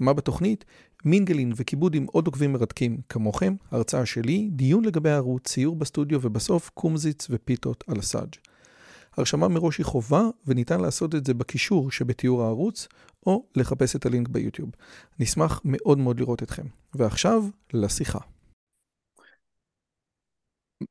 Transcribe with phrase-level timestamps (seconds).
[0.00, 0.64] מה בתוכנית?
[1.04, 6.70] מינגלין וכיבוד עם עוד עוקבים מרתקים כמוכם, הרצאה שלי, דיון לגבי הערוץ, ציור בסטודיו ובסוף
[6.74, 8.34] קומזיץ ופיתות על הסאג'.
[9.16, 12.88] הרשמה מראש היא חובה וניתן לעשות את זה בקישור שבתיאור הערוץ
[13.26, 14.70] או לחפש את הלינק ביוטיוב.
[15.18, 16.66] נשמח מאוד מאוד לראות אתכם.
[16.94, 18.18] ועכשיו לשיחה.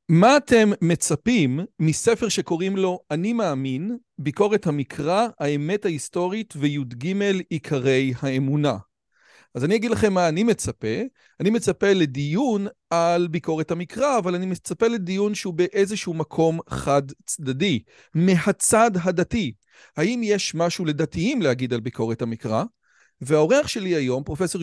[0.09, 7.13] מה אתם מצפים מספר שקוראים לו אני מאמין, ביקורת המקרא, האמת ההיסטורית וי"ג
[7.49, 8.77] עיקרי האמונה?
[9.55, 11.01] אז אני אגיד לכם מה אני מצפה.
[11.39, 17.79] אני מצפה לדיון על ביקורת המקרא, אבל אני מצפה לדיון שהוא באיזשהו מקום חד צדדי,
[18.13, 19.53] מהצד הדתי.
[19.97, 22.63] האם יש משהו לדתיים להגיד על ביקורת המקרא?
[23.21, 24.61] והאורח שלי היום, פרופסור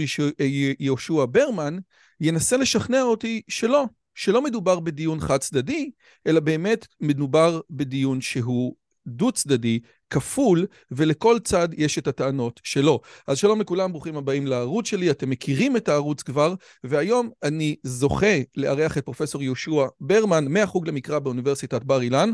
[0.79, 1.79] יהושע ברמן,
[2.21, 5.91] ינסה לשכנע אותי שלא, שלא מדובר בדיון חד צדדי,
[6.27, 8.75] אלא באמת מדובר בדיון שהוא
[9.07, 13.01] דו צדדי, כפול, ולכל צד יש את הטענות שלו.
[13.27, 16.55] אז שלום לכולם, ברוכים הבאים לערוץ שלי, אתם מכירים את הערוץ כבר,
[16.85, 22.31] והיום אני זוכה לארח את פרופסור יהושע ברמן מהחוג למקרא באוניברסיטת בר אילן,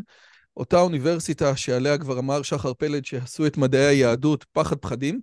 [0.56, 5.20] אותה אוניברסיטה שעליה כבר אמר שחר פלד שעשו את מדעי היהדות פחד פחדים.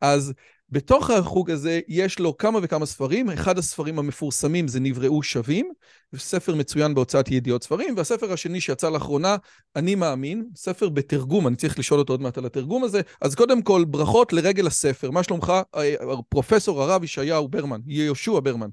[0.00, 0.32] אז
[0.70, 5.72] בתוך החוג הזה יש לו כמה וכמה ספרים, אחד הספרים המפורסמים זה נבראו שווים,
[6.16, 9.36] ספר מצוין בהוצאת ידיעות ספרים, והספר השני שיצא לאחרונה,
[9.76, 13.62] אני מאמין, ספר בתרגום, אני צריך לשאול אותו עוד מעט על התרגום הזה, אז קודם
[13.62, 15.94] כל ברכות לרגל הספר, מה שלומך, אה,
[16.28, 18.68] פרופסור הרב ישעיהו ברמן, יהושע ברמן.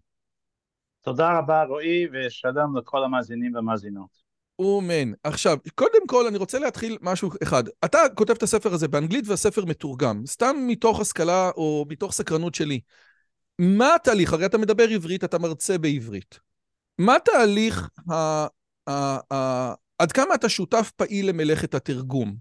[1.01, 4.24] תודה רבה רועי ושלום לכל המאזינים והמאזינות.
[4.59, 5.11] אומן.
[5.23, 7.63] עכשיו, קודם כל אני רוצה להתחיל משהו אחד.
[7.85, 12.79] אתה כותב את הספר הזה באנגלית והספר מתורגם, סתם מתוך השכלה או מתוך סקרנות שלי.
[13.59, 14.33] מה התהליך?
[14.33, 16.39] הרי אתה מדבר עברית, אתה מרצה בעברית.
[16.97, 18.13] מה תהליך ה...
[18.89, 19.33] ה...
[19.33, 19.73] ה...
[19.99, 22.35] עד כמה אתה שותף פעיל למלאכת התרגום?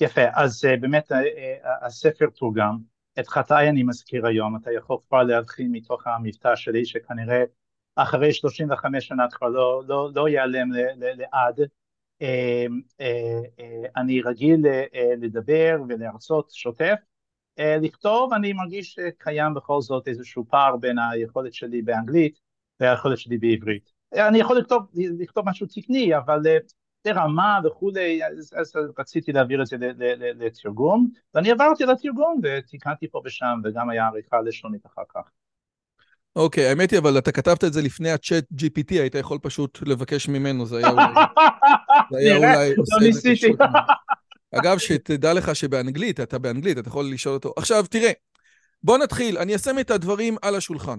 [0.00, 2.78] יפה, אז uh, באמת uh, uh, הספר תורגם.
[3.20, 7.44] את חטאי אני מזכיר היום, אתה יכול כבר להתחיל מתוך המבטא שלי שכנראה
[8.02, 11.60] אחרי 35 שנה כבר לא, לא, לא ייעלם לעד.
[12.20, 16.96] אמ, אה, אה, אני רגיל אה, לדבר ולהרצות שוטף.
[17.82, 22.38] לכתוב אני מרגיש שקיים בכל זאת איזשהו פער בין היכולת שלי באנגלית
[22.80, 23.90] והיכולת שלי בעברית.
[24.14, 24.82] אני יכול לכתוב,
[25.18, 26.40] לכתוב משהו תקני, אבל
[27.04, 29.76] לרמה וכולי, אז, אז רציתי להעביר את זה
[30.18, 35.30] לתרגום, ואני עברתי לתרגום ותיקנתי פה ושם, וגם היה עריכה לשונית אחר כך.
[36.36, 40.28] אוקיי, האמת היא, אבל אתה כתבת את זה לפני הצ'אט GPT, היית יכול פשוט לבקש
[40.28, 41.02] ממנו, זה היה אולי...
[42.12, 42.84] זה היה אולי לא
[43.34, 43.58] פשוט.
[44.54, 47.52] אגב, שתדע לך שבאנגלית, אתה באנגלית, אתה יכול לשאול אותו.
[47.56, 48.10] עכשיו, תראה,
[48.82, 50.98] בוא נתחיל, אני אשים את הדברים על השולחן.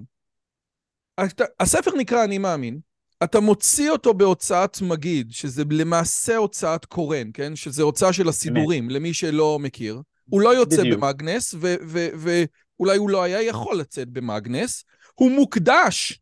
[1.60, 2.80] הספר נקרא אני מאמין,
[3.24, 7.56] אתה מוציא אותו בהוצאת מגיד, שזה למעשה הוצאת קורן, כן?
[7.56, 10.02] שזה הוצאה של הסידורים, למי שלא מכיר.
[10.30, 11.56] הוא לא יוצא במאגנס,
[12.18, 14.84] ואולי הוא לא היה יכול לצאת במאגנס.
[15.22, 16.20] הוא מוקדש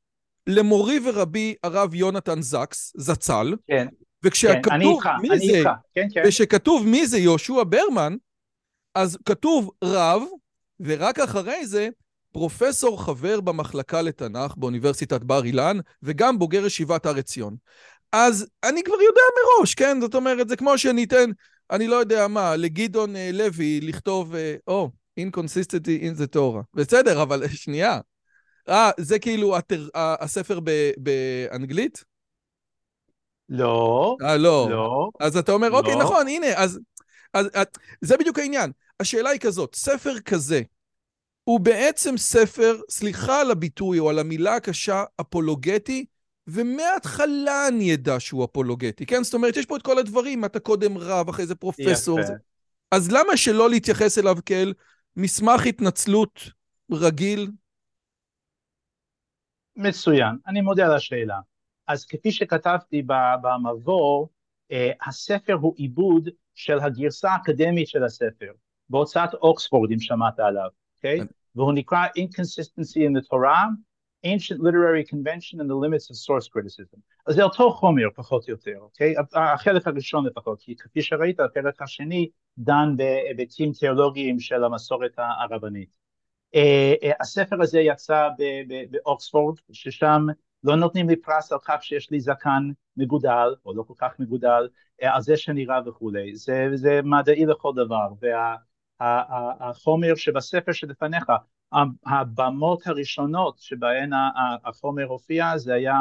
[0.47, 3.55] למורי ורבי הרב יונתן זקס, זצ"ל.
[3.67, 3.87] כן.
[4.23, 5.69] וכשכתוב כן, איתך, מי זה, איתך.
[5.95, 6.23] כן, כן.
[6.25, 8.15] וכשכתוב מי זה יהושע ברמן,
[8.95, 10.23] אז כתוב רב,
[10.79, 11.89] ורק אחרי זה
[12.33, 17.55] פרופסור חבר במחלקה לתנ"ך באוניברסיטת בר אילן, וגם בוגר ישיבת הר עציון.
[18.11, 20.01] אז אני כבר יודע מראש, כן?
[20.01, 21.29] זאת אומרת, זה כמו שאני אתן,
[21.71, 24.33] אני לא יודע מה, לגדעון uh, לוי לכתוב,
[24.67, 26.63] או, uh, oh, inconsistency in the Torah.
[26.73, 27.99] בסדר, אבל שנייה,
[28.69, 29.87] אה, זה כאילו התר...
[29.95, 30.91] הספר ב...
[30.97, 32.03] באנגלית?
[33.49, 34.15] לא.
[34.21, 34.67] אה, לא.
[34.71, 35.09] לא.
[35.19, 36.03] אז אתה אומר, אוקיי, לא.
[36.03, 36.79] נכון, הנה, אז,
[37.33, 37.65] אז, אז
[38.01, 38.71] זה בדיוק העניין.
[38.99, 40.61] השאלה היא כזאת, ספר כזה,
[41.43, 46.05] הוא בעצם ספר, סליחה על הביטוי או על המילה הקשה, אפולוגטי,
[46.47, 49.23] ומההתחלה אני אדע שהוא אפולוגטי, כן?
[49.23, 52.23] זאת אומרת, יש פה את כל הדברים, אתה קודם רב, אחרי זה פרופסור.
[52.23, 52.33] זה...
[52.91, 54.73] אז למה שלא להתייחס אליו כאל
[55.15, 56.39] מסמך התנצלות
[56.91, 57.51] רגיל
[59.79, 61.39] מצוין, אני מודה על השאלה.
[61.87, 63.03] אז כפי שכתבתי
[63.41, 64.27] במבוא,
[64.71, 68.51] אה, הספר הוא עיבוד של הגרסה האקדמית של הספר,
[68.89, 71.21] בהוצאת אוקספורד, אם שמעת עליו, אוקיי?
[71.21, 71.25] Okay?
[71.55, 73.67] והוא נקרא Inconsistency in the Torah,
[74.25, 76.99] Ancient Literary Convention and the Limits of Source Criticism.
[77.25, 79.17] אז זה אותו חומר, פחות או יותר, אוקיי?
[79.17, 79.39] Okay?
[79.39, 85.89] החלק הראשון לפחות, כי כפי שראית, החלק השני דן בהיבטים תיאולוגיים של המסורת הרבנית.
[86.55, 88.29] Uh, uh, הספר הזה יצא
[88.91, 90.25] באוקספורד, ששם
[90.63, 94.67] לא נותנים לי פרס על כך שיש לי זקן מגודל, או לא כל כך מגודל,
[95.01, 95.33] על זה
[95.67, 98.07] רב וכולי, זה, זה מדעי לכל דבר,
[98.99, 101.23] והחומר שבספר שלפניך,
[102.05, 104.09] הבמות הראשונות שבהן
[104.65, 105.95] החומר הופיע זה היה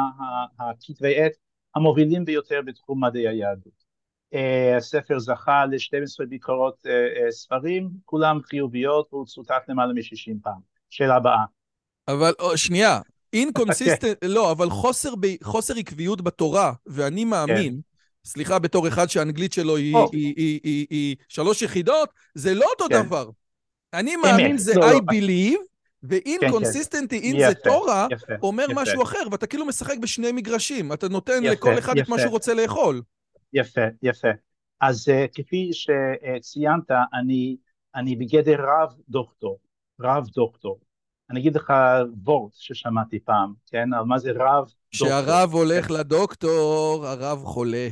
[0.59, 1.31] הכתבי עת
[1.75, 3.88] המובילים ביותר בתחום מדעי היהדות.
[4.33, 10.59] אה, הספר זכה ל-12 ביקורות אה, אה, ספרים, כולם חיוביות והוא צוטט למעלה מ-60 פעם.
[10.89, 11.43] שאלה הבאה.
[12.07, 12.99] אבל שנייה,
[13.33, 18.29] inconsistent, לא, אבל חוסר, ב, חוסר עקביות בתורה, ואני מאמין, כן.
[18.29, 22.65] סליחה, בתור אחד שהאנגלית שלו היא, היא, היא, היא, היא, היא שלוש יחידות, זה לא
[22.69, 23.03] אותו כן.
[23.03, 23.29] דבר.
[23.93, 24.99] אני מאמין זה לא, I לא.
[25.11, 25.59] believe,
[26.03, 28.07] ו-inconsistency in the Torah
[28.41, 28.65] אומר.
[28.75, 31.97] משהו אחר, ואתה כאילו משחק בשני מגרשים, אתה נותן לכל אחד.
[31.97, 33.01] את מה שהוא רוצה לאכול.
[33.53, 34.27] יפה, יפה.
[34.81, 37.57] אז uh, כפי שציינת, אני,
[37.95, 39.59] אני בגדר רב דוקטור,
[40.01, 40.79] רב דוקטור.
[41.29, 41.73] אני אגיד לך
[42.23, 43.93] וורט ששמעתי פעם, כן?
[43.93, 45.07] על מה זה רב דוקטור.
[45.07, 45.93] כשהרב הולך כן.
[45.93, 47.87] לדוקטור, הרב חולה.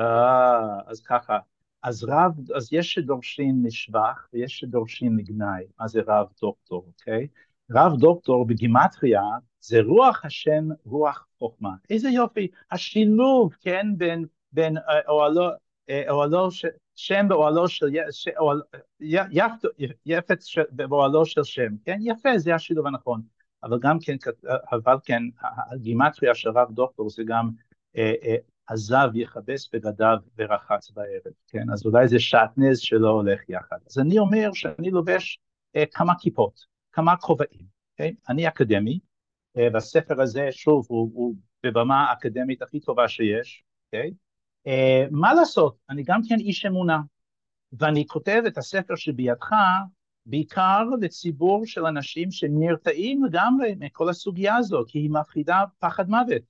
[0.00, 1.38] אה, אז ככה.
[1.82, 5.64] אז רב, אז יש שדורשים לשבח ויש שדורשים לגנאי.
[5.80, 7.26] מה זה רב דוקטור, אוקיי?
[7.70, 9.22] רב דוקטור בגימטריה
[9.60, 11.70] זה רוח השם, רוח חוכמה.
[11.90, 15.48] איזה יופי, השילוב, כן, בין, בין אה, אוהלו,
[15.90, 16.48] אה, אוהלו,
[16.94, 17.86] שם באוהלו של,
[20.06, 20.38] יפת
[20.70, 21.98] באוהלו של שם, כן?
[22.00, 23.22] יפה, זה השילוב הנכון.
[23.62, 24.16] אבל גם כן,
[24.72, 25.22] אבל כן,
[25.72, 27.50] הגימטריה של רב דוקטור זה גם
[27.96, 28.36] אה, אה,
[28.66, 31.70] עזב יכבס בגדיו ורחץ בערב, כן?
[31.72, 33.78] אז אולי זה שעטנז שלא הולך יחד.
[33.90, 35.38] אז אני אומר שאני לובש
[35.76, 36.60] אה, כמה כיפות,
[36.92, 37.66] כמה כובעים,
[37.96, 38.14] כן?
[38.28, 38.98] אני אקדמי,
[39.72, 41.34] והספר הזה, שוב, הוא, הוא
[41.66, 44.10] בבמה האקדמית הכי טובה שיש, אוקיי?
[44.66, 47.00] Uh, מה לעשות, אני גם כן איש אמונה,
[47.72, 49.50] ואני כותב את הספר שבידך
[50.26, 56.42] בעיקר לציבור של אנשים שנרתעים לגמרי מכל הסוגיה הזו, כי היא מפחידה פחד מוות.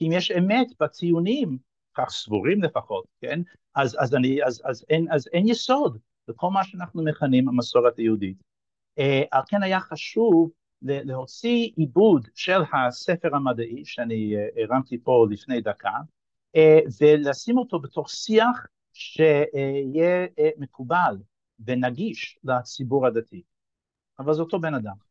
[0.00, 1.58] אם יש אמת בציונים,
[1.94, 3.40] כך סבורים לפחות, כן?
[3.74, 5.98] אז, אז, אני, אז, אז, אין, אז אין יסוד
[6.28, 8.36] לכל מה שאנחנו מכנים המסורת היהודית.
[9.00, 10.50] Uh, על כן היה חשוב
[10.82, 16.00] להוציא עיבוד של הספר המדעי שאני uh, הרמתי פה לפני דקה, אה,
[17.00, 21.16] ולשים אותו בתוך שיח שיהיה אה, מקובל
[21.66, 23.42] ונגיש לציבור הדתי.
[24.18, 25.06] אבל זה אותו בן אדם.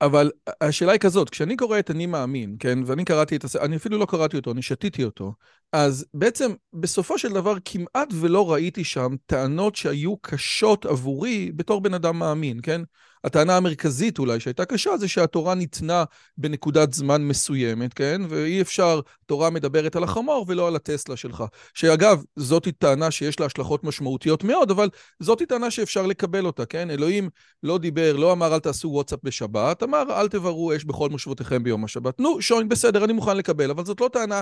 [0.00, 0.30] אבל
[0.60, 3.98] השאלה היא כזאת, כשאני קורא את אני מאמין, כן, ואני קראתי את הספר, אני אפילו
[3.98, 5.34] לא קראתי אותו, אני שתיתי אותו,
[5.72, 11.94] אז בעצם בסופו של דבר כמעט ולא ראיתי שם טענות שהיו קשות עבורי בתור בן
[11.94, 12.80] אדם מאמין, כן?
[13.24, 16.04] הטענה המרכזית אולי שהייתה קשה זה שהתורה ניתנה
[16.38, 18.22] בנקודת זמן מסוימת, כן?
[18.28, 21.44] ואי אפשר, תורה מדברת על החמור ולא על הטסלה שלך.
[21.74, 24.88] שאגב, זאת טענה שיש לה השלכות משמעותיות מאוד, אבל
[25.20, 26.90] זאת טענה שאפשר לקבל אותה, כן?
[26.90, 27.30] אלוהים
[27.62, 31.84] לא דיבר, לא אמר אל תעשו וואטסאפ בשבת, אמר אל תברו אש בכל מושבותיכם ביום
[31.84, 32.20] השבת.
[32.20, 34.40] נו, שוין, בסדר, אני מוכן לקבל, אבל זאת לא טענה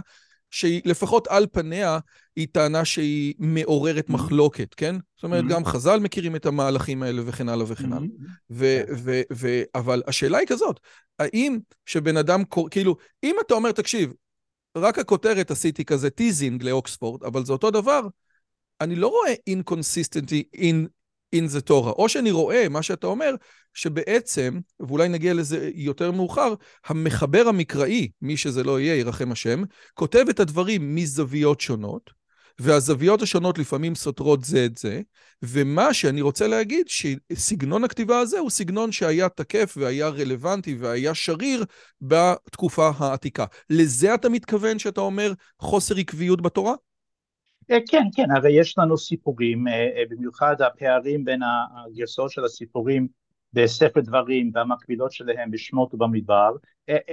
[0.50, 1.98] שהיא לפחות על פניה,
[2.36, 4.12] היא טענה שהיא מעוררת mm-hmm.
[4.12, 4.96] מחלוקת, כן?
[5.16, 5.48] זאת אומרת, mm-hmm.
[5.48, 8.08] גם חז"ל מכירים את המהלכים האלה וכן הלאה וכן הלאה.
[8.18, 8.58] כן.
[9.74, 10.80] אבל השאלה היא כזאת,
[11.18, 14.12] האם שבן אדם, כאילו, אם אתה אומר, תקשיב,
[14.76, 18.08] רק הכותרת עשיתי כזה teasing לאוקספורד, אבל זה אותו דבר,
[18.80, 20.58] אני לא רואה inconsistency
[21.36, 21.92] in the Torah.
[21.98, 23.34] או שאני רואה, מה שאתה אומר,
[23.74, 26.54] שבעצם, ואולי נגיע לזה יותר מאוחר,
[26.86, 29.62] המחבר המקראי, מי שזה לא יהיה, ירחם השם,
[29.94, 32.20] כותב את הדברים מזוויות שונות,
[32.58, 35.00] והזוויות השונות לפעמים סותרות זה את זה,
[35.42, 41.64] ומה שאני רוצה להגיד, שסגנון הכתיבה הזה הוא סגנון שהיה תקף והיה רלוונטי והיה שריר
[42.00, 43.44] בתקופה העתיקה.
[43.70, 46.74] לזה אתה מתכוון שאתה אומר חוסר עקביות בתורה?
[47.70, 53.08] אה, כן, כן, הרי יש לנו סיפורים, אה, אה, במיוחד הפערים בין הגרסאות של הסיפורים
[53.52, 56.50] בספר דברים והמקבילות שלהם בשמות ובמדבר,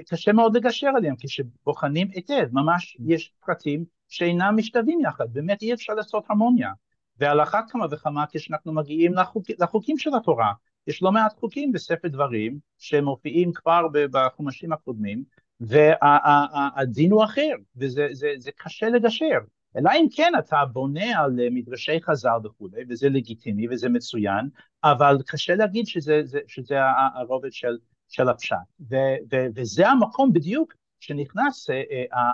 [0.09, 5.93] קשה מאוד לגשר עליהם כשבוחנים היטב, ממש יש פרטים שאינם משתווים יחד, באמת אי אפשר
[5.93, 6.71] לעשות הרמוניה,
[7.19, 10.51] ועל אחת כמה וכמה כשאנחנו מגיעים לחוק, לחוקים של התורה,
[10.87, 15.23] יש לא מעט חוקים בספר דברים שמופיעים כבר בחומשים הקודמים,
[15.59, 19.39] והדין הוא אחר, וזה זה, זה קשה לגשר.
[19.77, 24.49] אלא אם כן אתה בונה על אה, מדרשי חז"ל וכולי, וזה לגיטימי וזה מצוין,
[24.83, 26.75] אבל קשה להגיד שזה, זה, שזה
[27.15, 27.77] הרובד של,
[28.09, 28.55] של הפשט.
[28.89, 28.95] ו,
[29.31, 32.31] ו, וזה המקום בדיוק שנכנס אה, אה,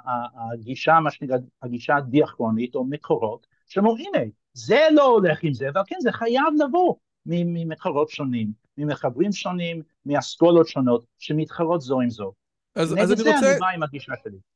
[0.53, 5.81] הגישה, מה שנקרא, הגישה הדיאכרונית או מקורות, שאומרים הנה, זה לא הולך עם זה, אבל
[5.87, 6.95] כן, זה חייב לבוא
[7.25, 12.33] ממקורות שונים, ממחברים שונים, מאסכולות שונות, שמתחרות זו עם זו.
[12.75, 13.57] אז, אז אני רוצה...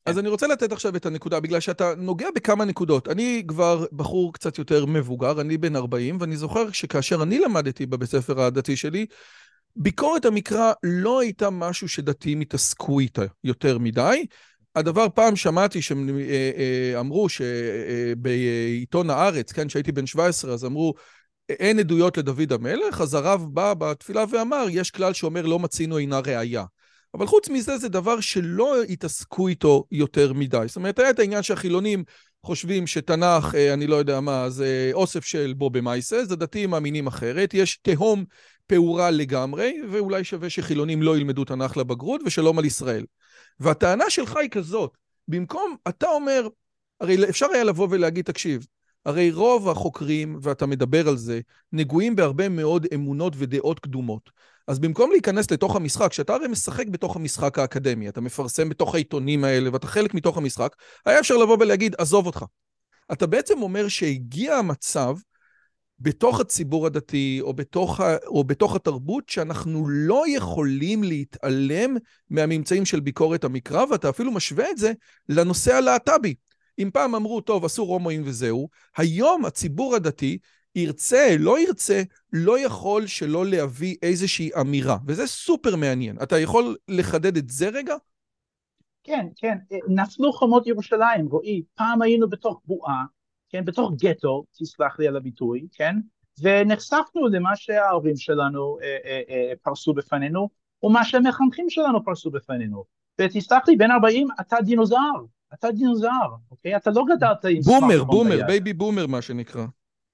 [0.06, 0.20] אז כן.
[0.20, 3.08] אני רוצה לתת עכשיו את הנקודה, בגלל שאתה נוגע בכמה נקודות.
[3.08, 8.10] אני כבר בחור קצת יותר מבוגר, אני בן 40, ואני זוכר שכאשר אני למדתי בבית
[8.10, 9.06] ספר הדתי שלי,
[9.76, 14.26] ביקורת המקרא לא הייתה משהו שדתיים התעסקו איתה יותר מדי.
[14.76, 20.94] הדבר פעם שמעתי שאמרו שבעיתון הארץ, כן, כשהייתי בן 17, אז אמרו,
[21.50, 26.20] אין עדויות לדוד המלך, אז הרב בא בתפילה ואמר, יש כלל שאומר לא מצינו אינה
[26.20, 26.64] ראייה.
[27.18, 30.64] אבל חוץ מזה זה דבר שלא התעסקו איתו יותר מדי.
[30.68, 32.04] זאת אומרת, היה את העניין שהחילונים
[32.44, 37.08] חושבים שתנ"ך, אה, אני לא יודע מה, זה אוסף של בובה מייסה, זה דתיים מאמינים
[37.08, 38.26] אחרת, יש תהום
[38.68, 43.06] פעורה לגמרי, ואולי שווה שחילונים לא ילמדו תנ"ך לבגרות, ושלום על ישראל.
[43.60, 44.98] והטענה שלך היא כזאת,
[45.28, 46.48] במקום, אתה אומר,
[47.02, 48.66] הרי אפשר היה לבוא ולהגיד, תקשיב,
[49.06, 51.40] הרי רוב החוקרים, ואתה מדבר על זה,
[51.72, 54.30] נגועים בהרבה מאוד אמונות ודעות קדומות.
[54.68, 59.44] אז במקום להיכנס לתוך המשחק, שאתה הרי משחק בתוך המשחק האקדמי, אתה מפרסם בתוך העיתונים
[59.44, 62.46] האלה ואתה חלק מתוך המשחק, היה אפשר לבוא ולהגיד, עזוב אותך.
[63.12, 65.16] אתה בעצם אומר שהגיע המצב
[66.00, 71.98] בתוך הציבור הדתי או בתוך, ה, או בתוך התרבות שאנחנו לא יכולים להתעלם
[72.30, 74.94] מהממצאים של ביקורת המקרא, ואתה אפילו משווה את זה
[75.30, 76.36] לנושא הלהט"בי.
[76.80, 80.38] אם פעם אמרו, טוב, אסור הומואים וזהו, היום הציבור הדתי
[80.78, 82.02] ירצה, לא ירצה,
[82.34, 86.18] לא יכול שלא להביא איזושהי אמירה, וזה סופר מעניין.
[86.24, 87.96] אתה יכול לחדד את זה רגע?
[89.04, 89.58] כן, כן.
[89.88, 91.64] נפלו חומות ירושלים, רועי.
[91.76, 93.04] פעם היינו בתוך בועה,
[93.50, 95.96] כן, בתוך גטו, תסלח לי על הביטוי, כן,
[96.42, 100.50] ונחשפנו למה שההורים שלנו אה, אה, אה, פרסו בפנינו,
[100.84, 102.84] ומה שהמחנכים שלנו פרסו בפנינו.
[103.22, 106.76] ותסלח לי, בן 40, אתה דינוזאור, אתה דינוזאור, אוקיי?
[106.76, 109.66] אתה לא גדלת עם boomer, boomer, baby boomer מה שנקרא.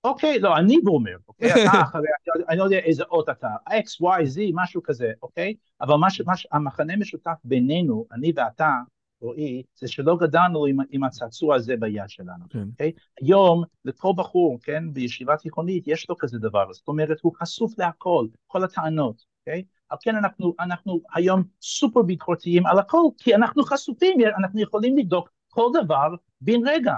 [0.03, 1.51] אוקיי, לא, אני boomer, אוקיי?
[1.53, 2.07] אתה אחרי,
[2.49, 5.55] אני לא יודע איזה אות אתה, X, Y, Z, משהו כזה, אוקיי?
[5.81, 8.71] אבל מה, מה, המכנה משותף בינינו, אני ואתה,
[9.21, 12.63] רועי, זה שלא גדלנו עם, עם הצעצוע הזה ביד שלנו, כן.
[12.71, 12.91] אוקיי?
[13.21, 18.27] היום, לכל בחור, כן, בישיבה תיכונית, יש לו כזה דבר, זאת אומרת, הוא חשוף להכל,
[18.47, 19.63] כל הטענות, אוקיי?
[19.89, 25.29] על כן אנחנו, אנחנו היום סופר ביקורתיים על הכל, כי אנחנו חשופים, אנחנו יכולים לבדוק
[25.49, 26.93] כל דבר בן רגע,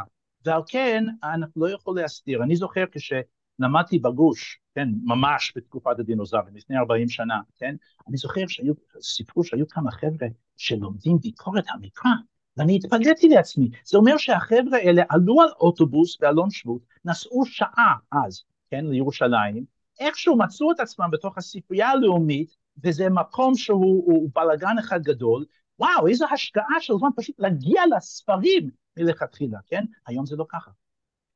[0.46, 2.44] ועל כן אנחנו לא יכולים להסתיר.
[2.44, 7.76] אני זוכר כשלמדתי בגוש, כן, ממש בתקופת הדינוזארים, לפני 40 שנה, כן,
[8.08, 12.12] אני זוכר שהיו, סיפרו שהיו כמה חבר'ה שלומדים ביקורת המקרא,
[12.58, 18.44] ואני התפלאתי לעצמי, זה אומר שהחבר'ה האלה עלו על אוטובוס באלון שבות, נסעו שעה אז,
[18.70, 19.66] כן, לירושלים,
[20.00, 25.46] איכשהו מצאו את עצמם בתוך הספרייה הלאומית, וזה מקום שהוא בלאגן אחד גדול,
[25.80, 29.84] וואו, איזו השקעה של זמן פשוט להגיע לספרים מלכתחילה, כן?
[30.08, 30.72] היום זה לא ככה.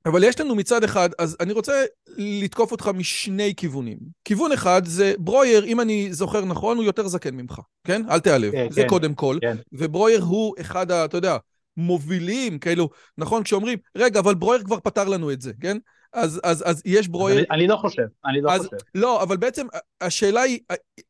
[0.05, 1.84] אבל יש לנו מצד אחד, אז אני רוצה
[2.17, 3.98] לתקוף אותך משני כיוונים.
[4.25, 8.01] כיוון אחד זה ברויר, אם אני זוכר נכון, הוא יותר זקן ממך, כן?
[8.10, 9.38] אל תיעלב, כן, זה כן, קודם כל.
[9.41, 9.58] כן.
[9.72, 11.38] וברויר הוא אחד, ה, אתה יודע,
[11.77, 15.77] מובילים, כאילו, נכון, כשאומרים, רגע, אבל ברויר כבר פתר לנו את זה, כן?
[16.13, 17.38] אז, אז, אז יש ברויר...
[17.38, 18.78] אני, אני לא חושב, אני לא אז, חושב.
[18.96, 19.68] לא, אבל בעצם
[20.01, 20.60] השאלה היא,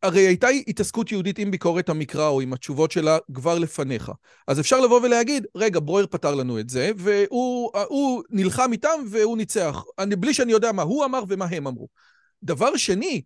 [0.04, 4.12] הרי הייתה התעסקות יהודית עם ביקורת המקרא או עם התשובות שלה כבר לפניך.
[4.48, 9.84] אז אפשר לבוא ולהגיד, רגע, ברויר פתר לנו את זה, והוא נלחם איתם והוא ניצח.
[10.00, 11.88] אני, בלי שאני יודע מה הוא אמר ומה הם אמרו.
[12.44, 13.22] דבר שני,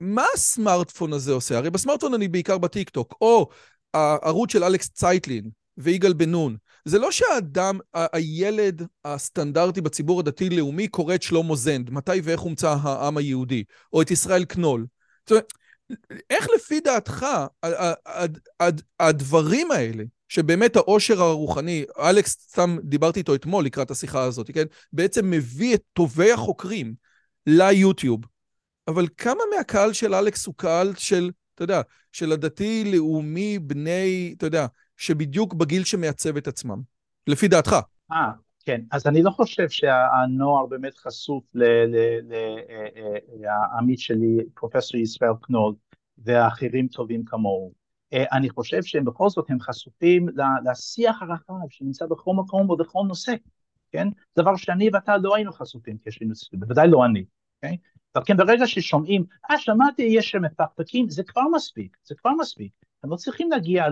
[0.00, 1.58] מה הסמארטפון הזה עושה?
[1.58, 3.48] הרי בסמארטפון אני בעיקר בטיקטוק, או
[3.94, 6.56] הערוץ של אלכס צייטלין ויגאל בן נון.
[6.84, 13.16] זה לא שהאדם, הילד הסטנדרטי בציבור הדתי-לאומי קורא את שלמה זנד, מתי ואיך הומצא העם
[13.16, 14.86] היהודי, או את ישראל קנול.
[15.26, 15.52] זאת אומרת,
[16.30, 17.26] איך לפי דעתך
[19.00, 24.64] הדברים האלה, שבאמת העושר הרוחני, אלכס, סתם דיברתי איתו אתמול לקראת השיחה הזאת, כן?
[24.92, 26.94] בעצם מביא את טובי החוקרים
[27.46, 28.20] ליוטיוב.
[28.88, 31.80] אבל כמה מהקהל של אלכס הוא קהל של, אתה יודע,
[32.12, 34.66] של הדתי-לאומי בני, אתה יודע,
[34.98, 36.82] שבדיוק בגיל שמעצב את עצמם,
[37.26, 37.76] לפי דעתך.
[38.12, 38.30] אה,
[38.64, 38.80] כן.
[38.90, 45.74] אז אני לא חושב שהנוער באמת חשוף לעמית אה, אה, שלי, פרופסור ישראל קנול,
[46.24, 47.72] ואחרים טובים כמוהו.
[48.12, 50.28] אה, אני חושב שהם בכל זאת הם חשופים
[50.64, 53.34] לשיח הרחב שנמצא בכל מקום ובכל נושא,
[53.92, 54.08] כן?
[54.38, 57.24] דבר שאני ואתה לא היינו חשופים כשהיינו צריכים, בוודאי לא אני,
[57.56, 57.76] אוקיי?
[58.14, 62.72] אבל כן, ברגע ששומעים, אה, שמעתי, יש שם מפקפקים, זה כבר מספיק, זה כבר מספיק.
[63.04, 63.86] הם לא צריכים להגיע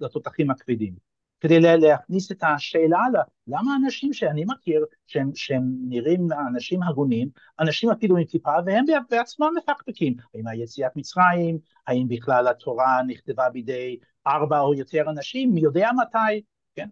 [0.00, 1.10] לתותחים הכבדים.
[1.40, 3.00] כדי להכניס את השאלה
[3.46, 7.28] למה אנשים שאני מכיר, שהם, שהם נראים אנשים הגונים,
[7.60, 13.98] אנשים אפילו עם כיפה, והם בעצמם מפקפקים, האם היציאת מצרים, האם בכלל התורה נכתבה בידי
[14.26, 16.42] ארבע או יותר אנשים, מי יודע מתי,
[16.74, 16.88] כן?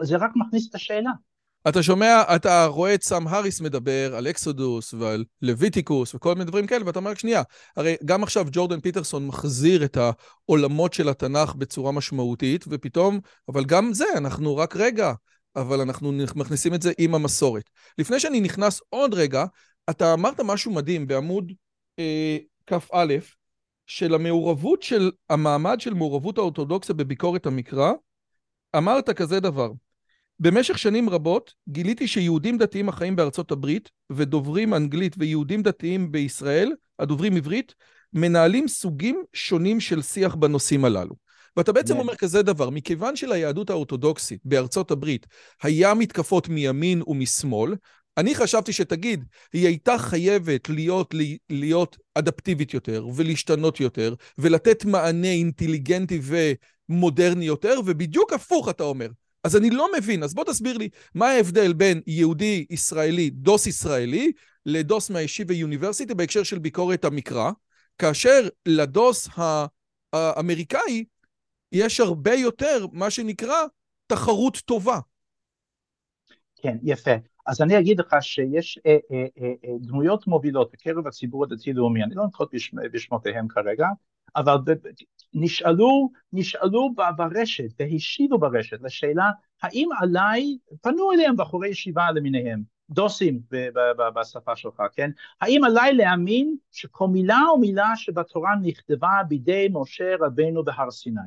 [0.00, 1.10] זה רק מכניס את השאלה.
[1.68, 6.66] אתה שומע, אתה רואה את סאם האריס מדבר על אקסודוס ועל לויטיקוס וכל מיני דברים
[6.66, 7.42] כאלה, ואתה אומר, שנייה,
[7.76, 13.92] הרי גם עכשיו ג'ורדן פיטרסון מחזיר את העולמות של התנ"ך בצורה משמעותית, ופתאום, אבל גם
[13.92, 15.12] זה, אנחנו רק רגע,
[15.56, 17.70] אבל אנחנו מכניסים את זה עם המסורת.
[17.98, 19.44] לפני שאני נכנס עוד רגע,
[19.90, 21.52] אתה אמרת משהו מדהים בעמוד
[21.98, 23.14] אה, כ"א,
[23.86, 27.92] של המעורבות של, המעמד של מעורבות האורתודוקסיה בביקורת המקרא,
[28.76, 29.70] אמרת כזה דבר,
[30.40, 37.36] במשך שנים רבות גיליתי שיהודים דתיים החיים בארצות הברית ודוברים אנגלית ויהודים דתיים בישראל, הדוברים
[37.36, 37.74] עברית,
[38.12, 41.14] מנהלים סוגים שונים של שיח בנושאים הללו.
[41.56, 45.26] ואתה בעצם אומר כזה דבר, מכיוון שליהדות האורתודוקסית בארצות הברית
[45.62, 47.74] היה מתקפות מימין ומשמאל,
[48.16, 51.14] אני חשבתי שתגיד, היא הייתה חייבת להיות,
[51.50, 56.20] להיות אדפטיבית יותר ולהשתנות יותר ולתת מענה אינטליגנטי
[56.88, 59.08] ומודרני יותר, ובדיוק הפוך אתה אומר.
[59.44, 64.32] אז אני לא מבין, אז בוא תסביר לי מה ההבדל בין יהודי ישראלי, דוס ישראלי,
[64.66, 67.50] לדוס מהישיבה יוניברסיטי בהקשר של ביקורת המקרא,
[67.98, 69.28] כאשר לדוס
[70.12, 71.04] האמריקאי
[71.72, 73.56] יש הרבה יותר, מה שנקרא,
[74.06, 74.98] תחרות טובה.
[76.56, 77.14] כן, יפה.
[77.46, 82.14] אז אני אגיד לך שיש אה, אה, אה, אה, דמויות מובילות בקרב הציבור הדתי-לאומי, אני
[82.14, 83.86] לא אנקוט בשמ, בשמותיהם כרגע,
[84.36, 84.56] אבל
[85.34, 89.30] נשאלו, נשאלו ברשת והשיבו ברשת לשאלה
[89.62, 93.40] האם עליי, פנו אליהם בחורי ישיבה למיניהם, דוסים
[94.14, 95.10] בשפה שלך, כן?
[95.40, 101.20] האם עליי להאמין שכל מילה ומילה שבתורה נכתבה בידי משה רבנו בהר סיני?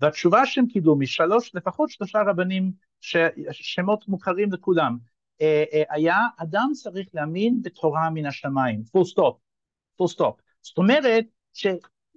[0.00, 4.98] והתשובה שהם קיבלו משלוש, לפחות שלושה רבנים ששמות מוכרים לכולם,
[5.40, 9.34] אה, אה, היה אדם צריך להאמין בתורה מן השמיים, full stop,
[10.02, 10.42] full stop.
[10.62, 11.24] זאת אומרת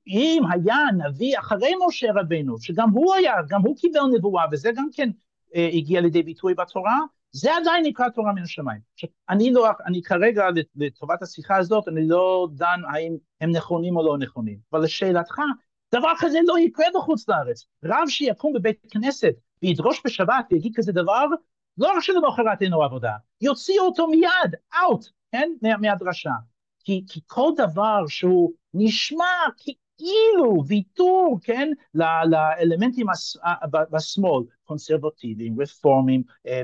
[0.08, 4.88] שאם היה נביא אחרי משה רבנו, שגם הוא היה, גם הוא קיבל נבואה, וזה גם
[4.94, 5.10] כן
[5.56, 7.00] אה, הגיע לידי ביטוי בתורה,
[7.32, 8.82] זה עדיין נקרא תורה מן השמיים.
[9.30, 10.46] אני לא, אני כרגע,
[10.76, 15.36] לטובת השיחה הזאת, אני לא דן האם הם נכונים או לא נכונים, אבל לשאלתך,
[15.96, 17.66] דבר כזה לא יקרה בחוץ לארץ.
[17.84, 21.26] רב שיקום בבית כנסת וידרוש בשבת ויגיד כזה דבר,
[21.78, 26.32] לא רק שלמחרת אין לו עבודה, יוציאו אותו מיד, out, כן, מהדרשה.
[26.84, 29.26] כי, כי כל דבר שהוא נשמע
[29.98, 33.08] כאילו ויתור, כן, לאלמנטים
[33.92, 36.62] בשמאל, קונסרבטיביים, רפורמים, אה,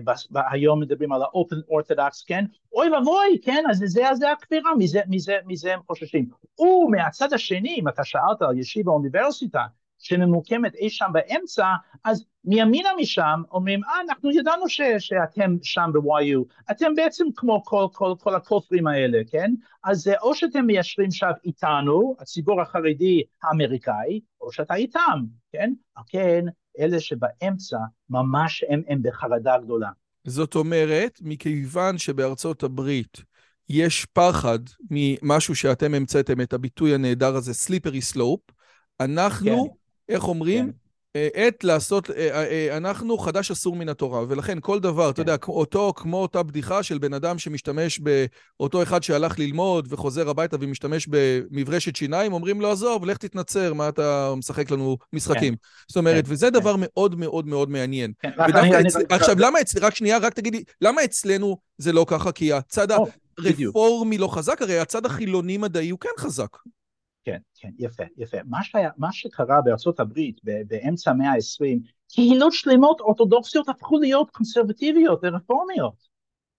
[0.51, 5.37] היום מדברים על ה-open orthodox, כן, אוי ואבוי, כן, אז זה, זה הכפירה, מזה, מזה,
[5.45, 6.29] מזה הם חוששים.
[6.59, 9.61] ומהצד השני, אם אתה שאלת על ישיבה אוניברסיטה,
[10.03, 11.65] שממוקמת אי שם באמצע,
[12.03, 17.87] אז מימינה משם אומרים, אה, אנחנו ידענו ש, שאתם שם ב-YU, אתם בעצם כמו כל,
[17.93, 19.51] כל, כל הכופרים האלה, כן?
[19.83, 25.19] אז או שאתם מיישרים שם איתנו, הציבור החרדי האמריקאי, או שאתה איתם,
[25.51, 25.73] כן?
[26.07, 26.45] כן,
[26.79, 27.77] אלה שבאמצע,
[28.09, 29.89] ממש הם, הם בחרדה גדולה.
[30.27, 33.17] זאת אומרת, מכיוון שבארצות הברית
[33.69, 38.39] יש פחד ממשהו שאתם המצאתם, את הביטוי הנהדר הזה, סליפרי סלופ,
[38.99, 39.73] אנחנו כן.
[40.09, 40.65] איך אומרים?
[40.65, 40.71] כן.
[41.15, 45.21] אה, עת לעשות, אה, אה, אנחנו חדש אסור מן התורה, ולכן כל דבר, אתה כן.
[45.21, 50.57] יודע, אותו, כמו אותה בדיחה של בן אדם שמשתמש באותו אחד שהלך ללמוד וחוזר הביתה
[50.59, 55.53] ומשתמש במברשת שיניים, אומרים לו, עזוב, לך תתנצר, מה אתה משחק לנו משחקים.
[55.53, 55.59] כן.
[55.87, 58.11] זאת אומרת, וזה דבר מאוד מאוד מאוד מעניין.
[59.09, 62.31] עכשיו, למה אצלנו, רק שנייה, רק תגידי, למה אצלנו זה לא ככה?
[62.31, 66.57] כי הצד הרפורמי לא חזק, הרי הצד החילוני-מדעי הוא כן חזק.
[67.23, 68.37] כן, כן, יפה, יפה.
[68.45, 75.19] מה, שהיה, מה שקרה בארצות הברית באמצע המאה ה-20, קהילות שלמות אורתודוקסיות הפכו להיות קונסרבטיביות
[75.23, 76.07] ורפורמיות,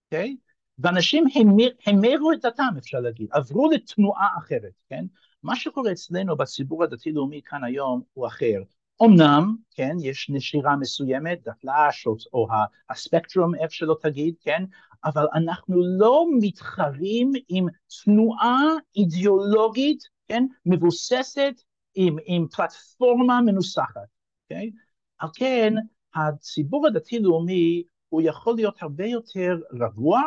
[0.06, 0.36] אוקיי?
[0.38, 0.44] Okay?
[0.78, 5.04] ואנשים המיר, המירו את דתם, אפשר להגיד, עברו לתנועה אחרת, כן?
[5.42, 8.62] מה שקורה אצלנו בציבור הדתי-לאומי כאן היום הוא אחר.
[9.02, 12.48] אמנם, כן, יש נשירה מסוימת, דתל"ש או, או
[12.90, 14.64] הספקטרום, איך שלא תגיד, כן,
[15.04, 17.66] אבל אנחנו לא מתחרים עם
[18.04, 18.60] תנועה
[18.96, 21.54] אידיאולוגית כן, מבוססת
[21.94, 24.08] עם, עם פלטפורמה מנוסחת,
[24.44, 24.70] אוקיי?
[25.18, 25.74] על כן,
[26.14, 30.22] הציבור הדתי-לאומי הוא יכול להיות הרבה יותר רגוע,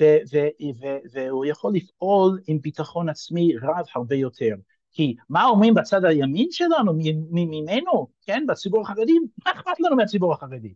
[0.00, 4.54] ו- ו- ו- והוא יכול לפעול עם ביטחון עצמי רב הרבה יותר.
[4.92, 6.92] כי מה אומרים בצד הימין שלנו,
[7.30, 9.12] ממנו, כן, בציבור החרדי?
[9.44, 10.74] מה אכפת לנו מהציבור החרדי?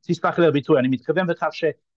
[0.00, 1.48] תסלח לי על הביטוי, אני מתכוון בכך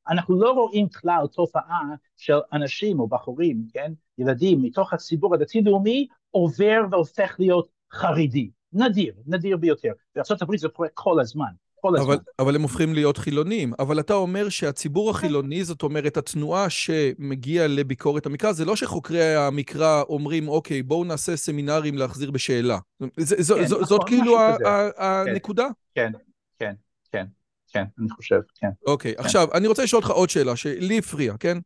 [0.10, 1.82] שאנחנו לא רואים כלל תופעה
[2.18, 8.50] של אנשים או בחורים, כן, ילדים מתוך הציבור הדתי-לאומי עובר והופך להיות חרדי.
[8.74, 9.92] נדיר, נדיר ביותר.
[10.16, 11.52] בארה"ב זה קורה כל הזמן.
[11.82, 12.14] כל הזמן.
[12.14, 13.74] אבל, אבל הם הופכים להיות חילונים.
[13.80, 20.04] אבל אתה אומר שהציבור החילוני, זאת אומרת, התנועה שמגיעה לביקורת המקרא, זה לא שחוקרי המקרא
[20.10, 22.78] אומרים, אוקיי, בואו נעשה סמינרים להחזיר בשאלה.
[23.18, 24.38] זה, כן, זו, נכון, זאת כאילו
[24.98, 25.68] הנקודה?
[25.96, 26.12] כן,
[26.60, 26.74] כן, כן.
[27.76, 28.68] כן, אני חושב, כן.
[28.88, 29.24] אוקיי, כן.
[29.24, 31.58] עכשיו, אני רוצה לשאול אותך עוד שאלה שלי הפריעה, כן?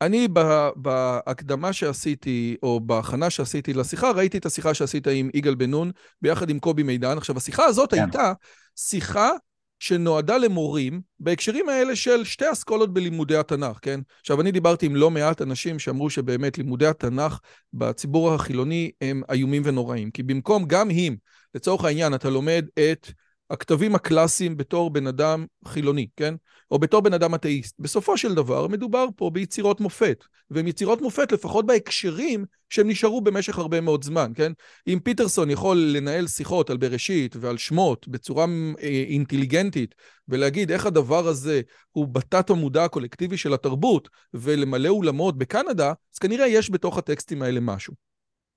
[0.00, 0.28] אני
[0.76, 5.90] בהקדמה שעשיתי, או בהכנה שעשיתי לשיחה, ראיתי את השיחה שעשית עם יגאל בן נון
[6.22, 7.18] ביחד עם קובי מידן.
[7.18, 8.00] עכשיו, השיחה הזאת כן.
[8.00, 8.32] הייתה
[8.76, 9.30] שיחה
[9.78, 14.00] שנועדה למורים בהקשרים האלה של שתי אסכולות בלימודי התנ"ך, כן?
[14.20, 17.40] עכשיו, אני דיברתי עם לא מעט אנשים שאמרו שבאמת לימודי התנ"ך
[17.72, 20.10] בציבור החילוני הם איומים ונוראים.
[20.10, 21.16] כי במקום, גם אם,
[21.54, 23.06] לצורך העניין, אתה לומד את
[23.50, 26.34] הכתבים הקלאסיים בתור בן אדם חילוני, כן?
[26.70, 27.74] או בתור בן אדם אתאיסט.
[27.78, 33.58] בסופו של דבר מדובר פה ביצירות מופת, והן יצירות מופת לפחות בהקשרים שהם נשארו במשך
[33.58, 34.52] הרבה מאוד זמן, כן?
[34.86, 38.46] אם פיטרסון יכול לנהל שיחות על בראשית ועל שמות בצורה
[38.82, 39.94] אה, אינטליגנטית,
[40.28, 41.60] ולהגיד איך הדבר הזה
[41.92, 47.60] הוא בתת המודע הקולקטיבי של התרבות, ולמלא אולמות בקנדה, אז כנראה יש בתוך הטקסטים האלה
[47.60, 47.94] משהו.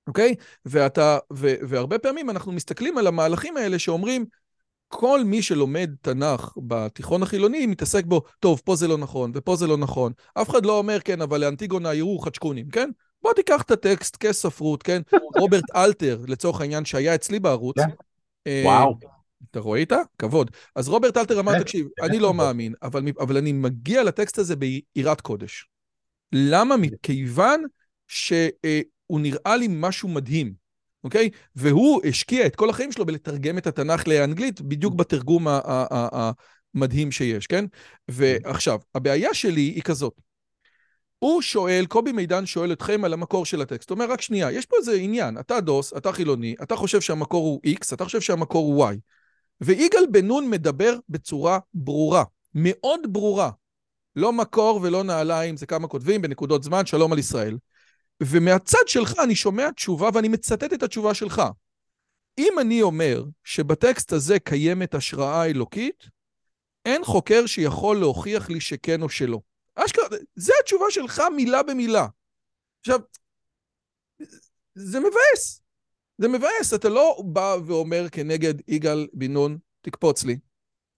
[0.06, 0.34] אוקיי?
[0.64, 4.24] ואתה, ו, והרבה פעמים אנחנו מסתכלים על המהלכים האלה שאומרים,
[4.88, 9.66] כל מי שלומד תנ"ך בתיכון החילוני מתעסק בו, טוב, פה זה לא נכון, ופה זה
[9.66, 10.12] לא נכון.
[10.34, 12.90] אף אחד לא אומר, כן, אבל לאנטיגונה יראו חדשקונים, כן?
[13.22, 15.02] בוא תיקח את הטקסט כספרות, כן?
[15.40, 17.76] רוברט אלתר, לצורך העניין, שהיה אצלי בערוץ.
[17.78, 17.88] כן.
[18.46, 18.98] אה, וואו.
[19.50, 19.98] אתה רואה איתה?
[20.18, 20.50] כבוד.
[20.74, 25.20] אז רוברט אלתר אמר, תקשיב, אני לא מאמין, אבל, אבל אני מגיע לטקסט הזה ביראת
[25.20, 25.68] קודש.
[26.32, 26.76] למה?
[26.76, 27.64] מכיוון
[28.06, 30.52] שהוא נראה לי משהו מדהים.
[31.04, 31.30] אוקיי?
[31.56, 35.46] והוא השקיע את כל החיים שלו בלתרגם את התנ"ך לאנגלית, בדיוק בתרגום
[36.74, 37.64] המדהים שיש, כן?
[38.08, 40.20] ועכשיו, הבעיה שלי היא כזאת.
[41.18, 43.90] הוא שואל, קובי מידן שואל אתכם על המקור של הטקסט.
[43.90, 47.44] הוא אומר, רק שנייה, יש פה איזה עניין, אתה דוס, אתה חילוני, אתה חושב שהמקור
[47.44, 48.94] הוא X, אתה חושב שהמקור הוא Y.
[49.60, 53.50] ויגאל בן נון מדבר בצורה ברורה, מאוד ברורה.
[54.16, 57.56] לא מקור ולא נעליים, זה כמה כותבים בנקודות זמן, שלום על ישראל.
[58.22, 61.42] ומהצד שלך אני שומע תשובה ואני מצטט את התשובה שלך.
[62.38, 66.04] אם אני אומר שבטקסט הזה קיימת השראה אלוקית,
[66.84, 69.40] אין חוקר שיכול להוכיח לי שכן או שלא.
[69.74, 72.06] אשכרה, זה התשובה שלך מילה במילה.
[72.80, 73.00] עכשיו,
[74.74, 75.62] זה מבאס.
[76.18, 80.38] זה מבאס, אתה לא בא ואומר כנגד יגאל בן נון, תקפוץ לי,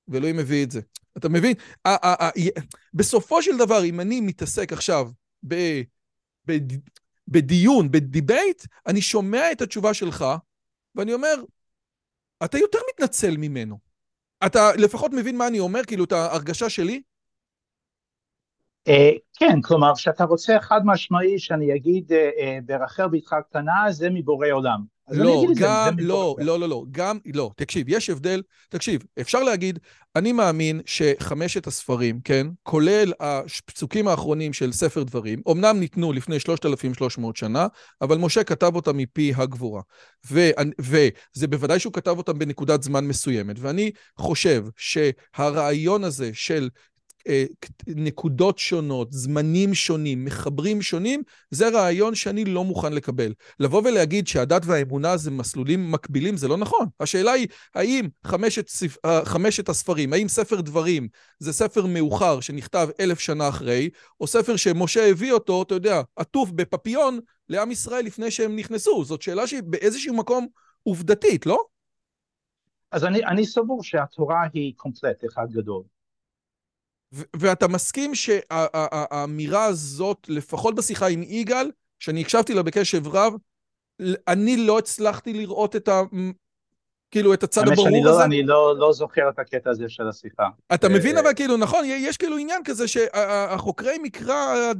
[0.08, 0.80] ואלוהים מביא את זה.
[1.16, 1.54] אתה מבין?
[2.94, 5.10] בסופו של דבר, אם אני מתעסק עכשיו
[5.48, 5.54] ב...
[7.30, 10.24] בדיון, בדיבייט, אני שומע את התשובה שלך,
[10.94, 11.34] ואני אומר,
[12.44, 13.78] אתה יותר מתנצל ממנו.
[14.46, 17.02] אתה לפחות מבין מה אני אומר, כאילו, את ההרגשה שלי?
[18.88, 24.10] אה, כן, כלומר, כשאתה רוצה חד משמעי שאני אגיד אה, אה, ברחל בתך קטנה, זה
[24.10, 25.00] מבורא עולם.
[25.10, 29.78] לא, גם, לא, לא, לא, לא, גם, לא, תקשיב, יש הבדל, תקשיב, אפשר להגיד,
[30.16, 37.36] אני מאמין שחמשת הספרים, כן, כולל הפסוקים האחרונים של ספר דברים, אמנם ניתנו לפני 3,300
[37.36, 37.66] שנה,
[38.02, 39.82] אבל משה כתב אותם מפי הגבורה.
[40.30, 46.68] וזה בוודאי שהוא כתב אותם בנקודת זמן מסוימת, ואני חושב שהרעיון הזה של
[47.86, 53.32] נקודות שונות, זמנים שונים, מחברים שונים, זה רעיון שאני לא מוכן לקבל.
[53.60, 56.86] לבוא ולהגיד שהדת והאמונה זה מסלולים מקבילים, זה לא נכון.
[57.00, 58.66] השאלה היא, האם חמשת,
[59.04, 64.56] אה, חמשת הספרים, האם ספר דברים זה ספר מאוחר שנכתב אלף שנה אחרי, או ספר
[64.56, 69.04] שמשה הביא אותו, אתה יודע, עטוף בפפיון לעם ישראל לפני שהם נכנסו?
[69.04, 70.46] זאת שאלה שהיא באיזשהו מקום
[70.82, 71.64] עובדתית, לא?
[72.92, 75.82] אז אני, אני סבור שהתורה היא קומפלט, אחד גדול.
[77.12, 83.32] ואתה מסכים שהאמירה הזאת, לפחות בשיחה עם יגאל, שאני הקשבתי לה בקשב רב,
[84.28, 86.02] אני לא הצלחתי לראות את ה...
[87.10, 88.24] כאילו, את הצד הברור לא, הזה.
[88.24, 90.48] אני לא, לא זוכר את הקטע הזה של השיחה.
[90.74, 94.72] אתה אה, מבין אבל כאילו, נכון, יש כאילו עניין כזה שהחוקרי מקרא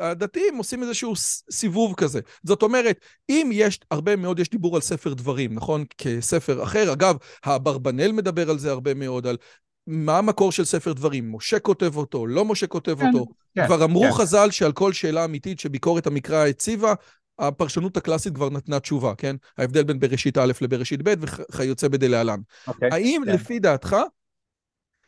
[0.00, 1.12] הדתיים עושים איזשהו
[1.50, 2.20] סיבוב כזה.
[2.42, 5.84] זאת אומרת, אם יש, הרבה מאוד, יש דיבור על ספר דברים, נכון?
[5.98, 6.92] כספר אחר.
[6.92, 9.36] אגב, האברבנאל מדבר על זה הרבה מאוד, על
[9.90, 11.32] מה המקור של ספר דברים?
[11.32, 13.26] משה כותב אותו, לא משה כותב כן, אותו.
[13.54, 14.12] כן, כבר אמרו כן.
[14.12, 16.94] חז"ל שעל כל שאלה אמיתית שביקורת המקרא הציבה,
[17.38, 19.36] הפרשנות הקלאסית כבר נתנה תשובה, כן?
[19.58, 22.40] ההבדל בין בראשית א' לבראשית ב' וכיוצא בדלהלן.
[22.66, 23.32] אוקיי, האם כן.
[23.32, 23.96] לפי דעתך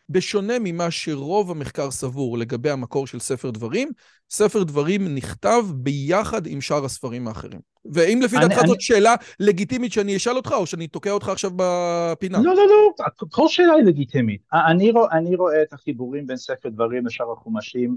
[0.08, 3.88] בשונה ממה שרוב המחקר סבור לגבי המקור של ספר דברים,
[4.30, 7.60] ספר דברים נכתב ביחד עם שאר הספרים האחרים.
[7.84, 12.38] ואם לפי דעתך זאת שאלה לגיטימית שאני אשאל אותך, או שאני תוקע אותך עכשיו בפינה?
[12.38, 12.90] לא, לא, לא,
[13.30, 14.40] כל שאלה היא לגיטימית.
[14.52, 17.96] אני, רוא, אני רואה את החיבורים בין ספר דברים לשאר החומשים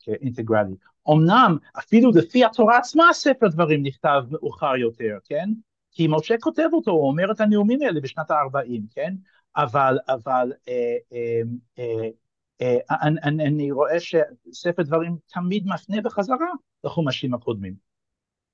[0.00, 0.74] כאינטגרלי.
[1.10, 5.48] אמנם, אפילו לפי התורה עצמה ספר דברים נכתב מאוחר יותר, כן?
[5.92, 9.14] כי משה כותב אותו, הוא אומר את הנאומים האלה בשנת ה-40, כן?
[9.56, 11.40] אבל, אבל אה, אה,
[11.78, 12.08] אה,
[12.62, 16.48] אה, אני, אני רואה שספר דברים תמיד מפנה בחזרה
[16.84, 17.74] לחומשים הקודמים.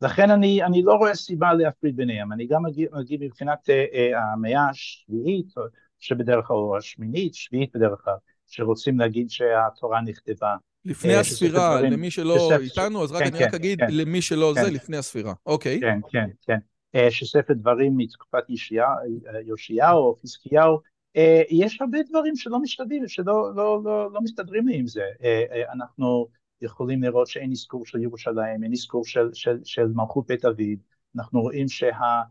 [0.03, 4.33] לכן אני, אני לא רואה סיבה להפריד ביניהם, אני גם אגיד, אגיד מבחינת אה, אה,
[4.33, 5.55] המאה השביעית,
[5.99, 8.15] שבדרך כלל, או השמינית, שביעית בדרך כלל,
[8.47, 10.57] שרוצים להגיד שהתורה נכתבה.
[10.85, 13.87] לפני הספירה, דברים, למי שלא שספר, איתנו, אז רק כן, אני כן, רק אגיד, כן,
[13.91, 15.81] למי שלא כן, זה, לפני הספירה, אוקיי.
[15.81, 16.59] כן, כן, כן.
[17.11, 18.45] שספר דברים מתקופת
[19.47, 20.79] יאשיהו או חזקיהו,
[21.17, 25.05] אה, יש הרבה דברים שלא משתדלים, שלא לא, לא, לא מסתדרים לי עם זה.
[25.23, 26.29] אה, אה, אנחנו
[26.63, 30.79] יכולים לראות שאין אזכור של ירושלים, אין אזכור של, של, של מלכות בית אביב,
[31.17, 32.23] אנחנו רואים שה...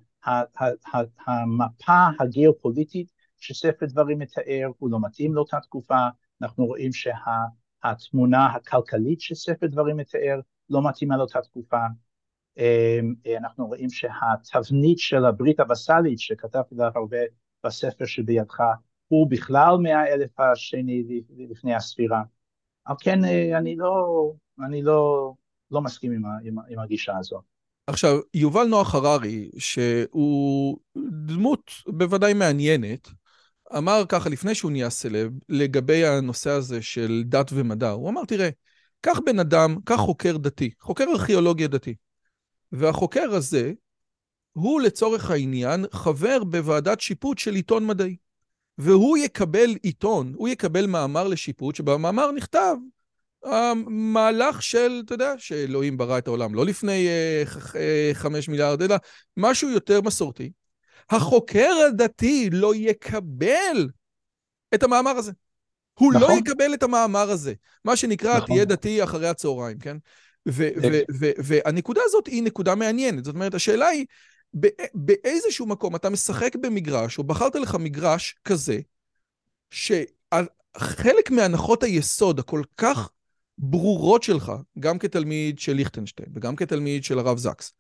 [1.28, 6.08] המפה הגיאופוליטית שספר דברים מתאר הוא לא מתאים לאותה תקופה,
[6.42, 10.40] אנחנו רואים שהתמונה הכלכלית שספר דברים מתאר
[10.70, 11.86] לא מתאימה לאותה תקופה,
[12.58, 17.18] אמ, אנחנו רואים שהתבנית של הברית הווסאלית שכתבתי לך הרבה
[17.64, 18.60] בספר שבידך
[19.08, 22.22] הוא בכלל מאה אלף השני לפני הספירה.
[22.92, 24.32] על כן אה, אני לא,
[24.66, 25.34] אני לא,
[25.72, 27.42] לא מסכים עם, עם, עם הגישה הזאת.
[27.88, 30.78] עכשיו, יובל נוח הררי, שהוא
[31.26, 33.08] דמות בוודאי מעניינת,
[33.78, 38.50] אמר ככה לפני שהוא נהיה סלב, לגבי הנושא הזה של דת ומדע, הוא אמר, תראה,
[39.02, 41.96] קח בן אדם, קח חוקר דתי, חוקר ארכיאולוגיה דתי,
[42.72, 43.74] והחוקר הזה
[44.52, 48.16] הוא לצורך העניין חבר בוועדת שיפוט של עיתון מדעי.
[48.78, 52.76] והוא יקבל עיתון, הוא יקבל מאמר לשיפוט, שבמאמר נכתב
[53.44, 57.44] המהלך של, אתה יודע, שאלוהים ברא את העולם לא לפני אה,
[57.76, 58.96] אה, חמש מיליארד, אלא
[59.38, 60.52] משהו יותר מסורתי.
[61.10, 63.88] החוקר הדתי לא יקבל
[64.74, 65.32] את המאמר הזה.
[65.94, 66.34] הוא לא נכון.
[66.34, 67.54] לא יקבל את המאמר הזה.
[67.86, 68.48] מה שנקרא, נכון.
[68.48, 69.98] תהיה דתי אחרי הצהריים, כן?
[71.38, 73.26] והנקודה הזאת היא נקודה מעניינת.
[73.26, 74.06] זאת אומרת, השאלה היא,
[74.94, 78.80] באיזשהו מקום אתה משחק במגרש, או בחרת לך מגרש כזה,
[79.70, 83.10] שחלק מהנחות היסוד הכל כך
[83.58, 87.74] ברורות שלך, גם כתלמיד של ליכטנשטיין וגם כתלמיד של הרב זקס,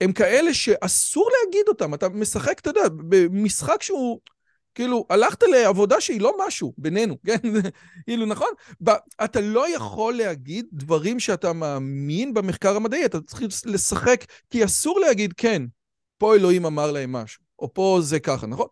[0.00, 1.94] הם כאלה שאסור להגיד אותם.
[1.94, 4.20] אתה משחק, אתה יודע, במשחק שהוא...
[4.74, 7.36] כאילו, הלכת לעבודה שהיא לא משהו בינינו, כן?
[8.06, 8.48] כאילו, נכון?
[9.24, 15.32] אתה לא יכול להגיד דברים שאתה מאמין במחקר המדעי, אתה צריך לשחק, כי אסור להגיד,
[15.36, 15.62] כן,
[16.18, 18.66] פה אלוהים אמר להם משהו, או פה זה ככה, נכון?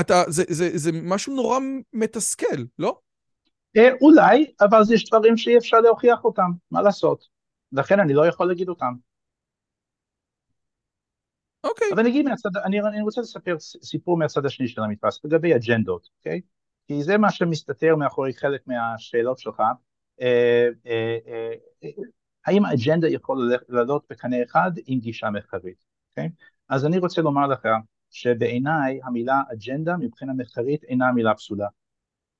[0.00, 1.58] אתה, זה, זה, זה משהו נורא
[1.92, 2.98] מתסכל, לא?
[3.76, 7.24] אה, אולי, אבל יש דברים שאי אפשר להוכיח אותם, מה לעשות?
[7.72, 8.92] לכן אני לא יכול להגיד אותם.
[11.64, 11.88] אוקיי.
[11.92, 16.08] אבל אני אגיד מהצד, אני, אני רוצה לספר סיפור מהצד השני של המתפס, לגבי אג'נדות,
[16.18, 16.40] אוקיי?
[16.86, 19.62] כי זה מה שמסתתר מאחורי חלק מהשאלות שלך.
[20.20, 21.90] אה, אה, אה,
[22.46, 26.28] האם האג'נדה יכול לעלות בקנה אחד עם גישה מחקרית, אוקיי?
[26.70, 27.68] אז אני רוצה לומר לך
[28.10, 31.66] שבעיניי המילה אג'נדה מבחינה מחקרית אינה מילה פסולה.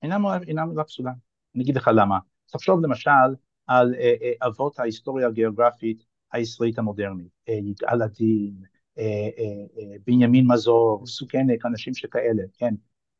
[0.02, 0.16] אינה,
[0.46, 1.10] אינה מילה פסולה.
[1.54, 2.18] אני אגיד לך למה.
[2.52, 3.10] תחשוב למשל
[3.66, 8.54] על אה, אה, אבות ההיסטוריה הגיאוגרפית הישראלית המודרנית, אה, יגאל הדין,
[8.98, 12.74] אה, אה, אה, בנימין מזור, סוכנק, אנשים שכאלה, כן?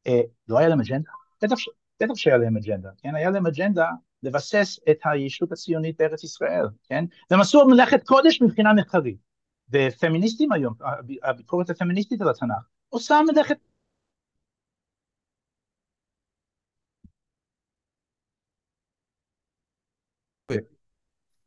[0.07, 1.11] אה, לא היה להם אג'נדה?
[1.43, 1.57] בטח,
[2.03, 3.15] בטח שהיה להם אג'נדה, כן?
[3.15, 3.91] היה להם אג'נדה
[4.23, 7.05] לבסס את הישות הציונית בארץ ישראל, כן?
[7.31, 9.30] והם עשו מלאכת קודש מבחינה מחקרית.
[9.73, 10.75] ופמיניסטים היום,
[11.23, 13.57] הביקורת הפמיניסטית על התנ"ך, עושה מלאכת...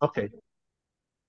[0.01, 0.27] אוקיי.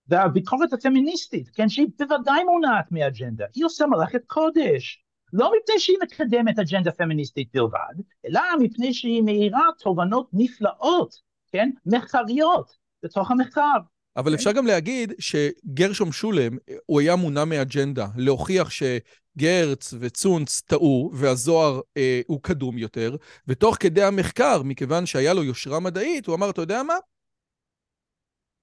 [0.09, 5.05] והביקורת הפמיניסטית, כן, שהיא בוודאי מונעת מאג'נדה, היא עושה מלאכת קודש.
[5.33, 7.95] לא מפני שהיא מקדמת אג'נדה פמיניסטית בלבד,
[8.27, 11.15] אלא מפני שהיא מאירה תובנות נפלאות,
[11.53, 13.79] כן, מחקריות, בתוך המחקר.
[14.17, 14.35] אבל כן.
[14.35, 22.21] אפשר גם להגיד שגרשום שולם, הוא היה מונע מאג'נדה, להוכיח שגרץ וצונץ טעו, והזוהר אה,
[22.27, 23.17] הוא קדום יותר,
[23.49, 26.95] ותוך כדי המחקר, מכיוון שהיה לו יושרה מדעית, הוא אמר, אתה יודע מה?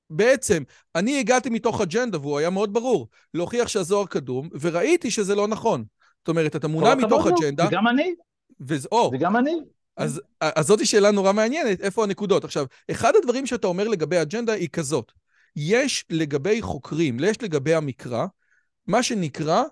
[0.10, 0.64] בעצם,
[0.96, 5.84] אני הגעתי מתוך אג'נדה, והוא היה מאוד ברור, להוכיח שהזוהר קדום, וראיתי שזה לא נכון.
[6.20, 7.68] זאת אומרת, אתה מונע מתוך אג'נדה...
[7.68, 8.16] וגם אני.
[8.60, 9.56] וזה, או, וגם אני.
[9.98, 12.44] אז, אז זאתי שאלה נורא מעניינת, איפה הנקודות?
[12.44, 15.12] עכשיו, אחד הדברים שאתה אומר לגבי אג'נדה היא כזאת.
[15.56, 18.26] יש לגבי חוקרים, יש לגבי המקרא,
[18.88, 19.64] מה שנקרא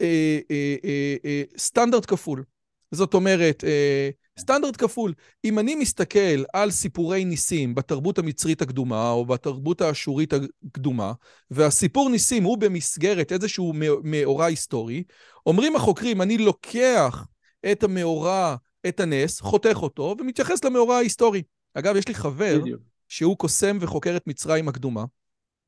[0.00, 2.44] אה, אה, אה, אה, סטנדרט כפול.
[2.92, 5.14] זאת אומרת, אה, סטנדרט כפול.
[5.44, 11.12] אם אני מסתכל על סיפורי ניסים בתרבות המצרית הקדומה או בתרבות האשורית הקדומה,
[11.50, 15.02] והסיפור ניסים הוא במסגרת איזשהו מאורע היסטורי,
[15.46, 17.24] אומרים החוקרים, אני לוקח
[17.72, 18.56] את המאורע,
[18.88, 21.42] את הנס, חותך אותו, ומתייחס למאורע ההיסטורי.
[21.74, 22.80] אגב, יש לי חבר בדיוק.
[23.08, 25.04] שהוא קוסם וחוקר את מצרים הקדומה,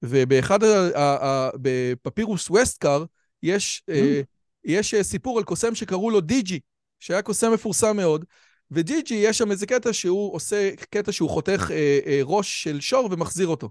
[0.03, 0.59] ובאחד,
[1.55, 3.05] בפפירוס ווסטקר,
[3.43, 3.95] יש, mm.
[4.65, 6.61] יש סיפור על קוסם שקראו לו דיג'י,
[7.01, 8.25] שהיה קוסם מפורסם מאוד,
[8.71, 13.09] ודיג'י, יש שם איזה קטע שהוא עושה, קטע שהוא חותך אה, אה, ראש של שור
[13.11, 13.71] ומחזיר אותו.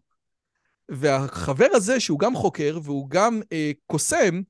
[0.89, 4.41] והחבר הזה, שהוא גם חוקר והוא גם אה, קוסם,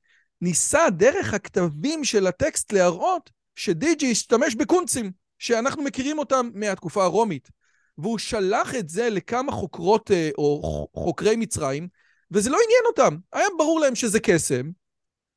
[0.42, 7.50] ניסה דרך הכתבים של הטקסט להראות שדיג'י השתמש בקונצים, שאנחנו מכירים אותם מהתקופה הרומית.
[7.98, 11.88] והוא שלח את זה לכמה חוקרות אה, או חוקרי מצרים,
[12.32, 13.18] וזה לא עניין אותם.
[13.34, 14.72] היה ברור להם שזה קסם.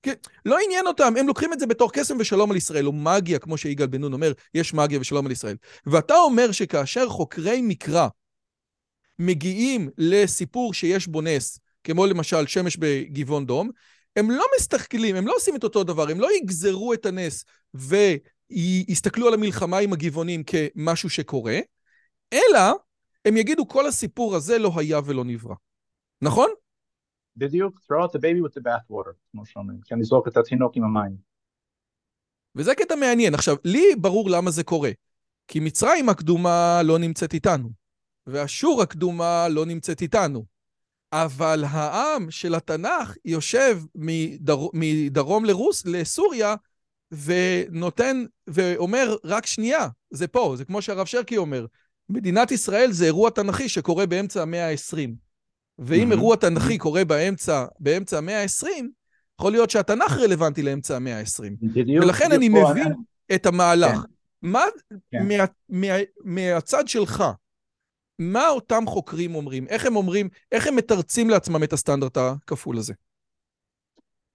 [0.02, 3.38] כן, לא עניין אותם, הם לוקחים את זה בתור קסם ושלום על ישראל, או מגיה,
[3.38, 5.56] כמו שיגאל בן נון אומר, יש מגיה ושלום על ישראל.
[5.86, 8.08] ואתה אומר שכאשר חוקרי מקרא
[9.18, 13.70] מגיעים לסיפור שיש בו נס, כמו למשל שמש בגבעון דום,
[14.16, 17.44] הם לא מסתכלים, הם לא עושים את אותו דבר, הם לא יגזרו את הנס
[17.74, 21.58] ויסתכלו על המלחמה עם הגבעונים כמשהו שקורה,
[22.32, 22.60] אלא
[23.24, 25.54] הם יגידו כל הסיפור הזה לא היה ולא נברא.
[26.22, 26.50] נכון?
[27.36, 30.36] בדיוק, throw out the baby with the bath water, כמו שאומרים, כי אני זורק את
[30.36, 31.16] התינוק עם המים.
[32.56, 33.34] וזה קטע מעניין.
[33.34, 34.90] עכשיו, לי ברור למה זה קורה.
[35.48, 37.70] כי מצרים הקדומה לא נמצאת איתנו,
[38.26, 40.44] ואשור הקדומה לא נמצאת איתנו.
[41.12, 44.58] אבל העם של התנ"ך יושב מדר...
[44.72, 46.54] מדרום לרוס, לסוריה
[47.12, 51.66] ונותן, ואומר, רק שנייה, זה פה, זה כמו שהרב שרקי אומר,
[52.10, 55.10] מדינת ישראל זה אירוע תנ"כי שקורה באמצע המאה ה-20.
[55.78, 56.12] ואם.
[56.12, 58.66] אירוע תנ"כי קורה באמצע, באמצע המאה ה-20,
[59.40, 61.44] יכול להיות שהתנ"ך רלוונטי לאמצע המאה ה-20.
[61.62, 62.04] בדיוק.
[62.04, 62.92] ולכן אני מבין.
[63.34, 63.96] את המהלך.
[63.96, 64.06] כן.
[64.42, 64.64] מה,
[65.10, 65.28] כן.
[65.28, 65.94] מה, מה,
[66.24, 67.24] מהצד שלך,
[68.18, 69.66] מה אותם חוקרים אומרים?
[69.68, 72.94] איך הם אומרים, איך הם מתרצים לעצמם את הסטנדרט הכפול הזה?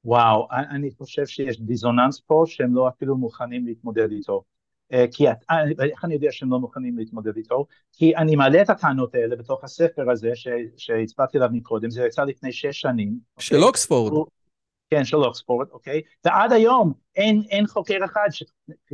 [0.06, 4.44] וואו, אני חושב שיש דיזוננס פה שהם לא אפילו מוכנים להתמודד איתו.
[4.96, 7.66] אה, כי את, אה, איך אני יודע שהם לא מוכנים להתמודד איתו?
[7.92, 10.32] כי אני מעלה את הטענות האלה בתוך הספר הזה
[10.78, 13.20] שהצבעתי עליו מקודם, זה יצא לפני שש שנים.
[13.40, 13.68] של אוקיי?
[13.68, 14.28] אוקספורד.
[14.90, 16.02] כן, של אוקספורד, אוקיי?
[16.26, 18.44] ועד היום אין, אין חוקר אחד ש,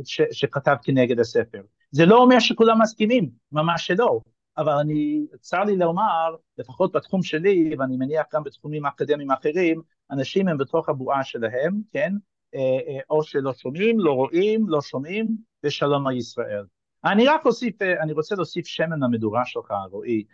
[0.04, 1.62] ש, שכתב כנגד הספר.
[1.90, 4.20] זה לא אומר שכולם מסכימים, ממש שלא.
[4.58, 10.48] אבל אני, צר לי לומר, לפחות בתחום שלי, ואני מניח גם בתחומים אקדמיים אחרים, אנשים
[10.48, 12.12] הם בתוך הבועה שלהם, כן?
[12.54, 16.64] אה, אה, או שלא שומעים, לא רואים, לא שומעים, ושלום על ישראל.
[17.04, 20.24] אני רק אוסיף, אה, אני רוצה להוסיף שמן למדורה שלך, רועי.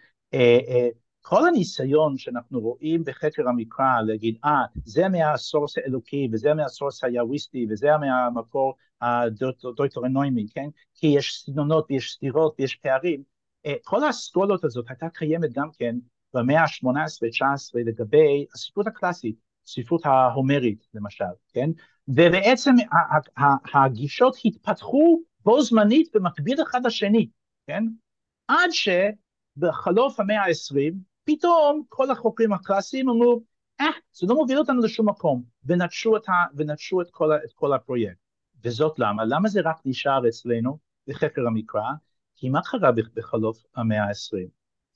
[1.20, 7.66] כל הניסיון שאנחנו רואים בחקר המקרא, להגיד, אה, ah, זה מהסורס האלוקי, וזה מהסורס היאוויסטי,
[7.70, 10.68] וזה מהמקור הדויטרונוימי, כן?
[10.94, 13.22] כי יש סגנונות ויש סתירות ויש פערים,
[13.84, 15.96] כל האסכולות הזאת הייתה קיימת גם כן
[16.34, 21.70] במאה ה-18-19 לגבי הספרות הקלאסית, הספרות ההומרית למשל, כן?
[22.08, 22.74] ובעצם
[23.74, 27.28] הגישות התפתחו בו זמנית במקביל אחד לשני,
[27.66, 27.84] כן?
[28.48, 33.42] עד שבחלוף המאה ה-20, פתאום כל החוקרים הקלאסיים אמרו,
[33.80, 37.72] אה, זה לא מוביל אותנו לשום מקום, ונטשו את, ה, ונטשו את, כל, את כל
[37.72, 38.18] הפרויקט.
[38.64, 39.24] וזאת למה?
[39.24, 41.90] למה זה רק נשאר אצלנו בחקר המקרא?
[42.36, 44.48] כי מה קרה בחלוף המאה ה-20?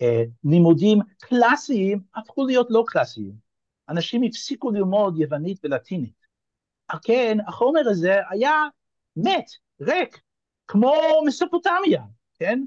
[0.02, 3.51] אה, לימודים קלאסיים הפכו להיות לא קלאסיים.
[3.92, 6.22] אנשים הפסיקו ללמוד יוונית ולטינית.
[7.02, 8.52] כן, החומר הזה היה
[9.16, 9.50] מת,
[9.80, 10.20] ריק,
[10.66, 10.94] כמו
[11.26, 12.02] מסופוטמיה,
[12.38, 12.62] כן?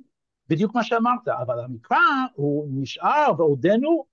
[0.49, 1.97] בדיוק מה שאמרת, אבל המקרא
[2.33, 4.05] הוא נשאר ועודנו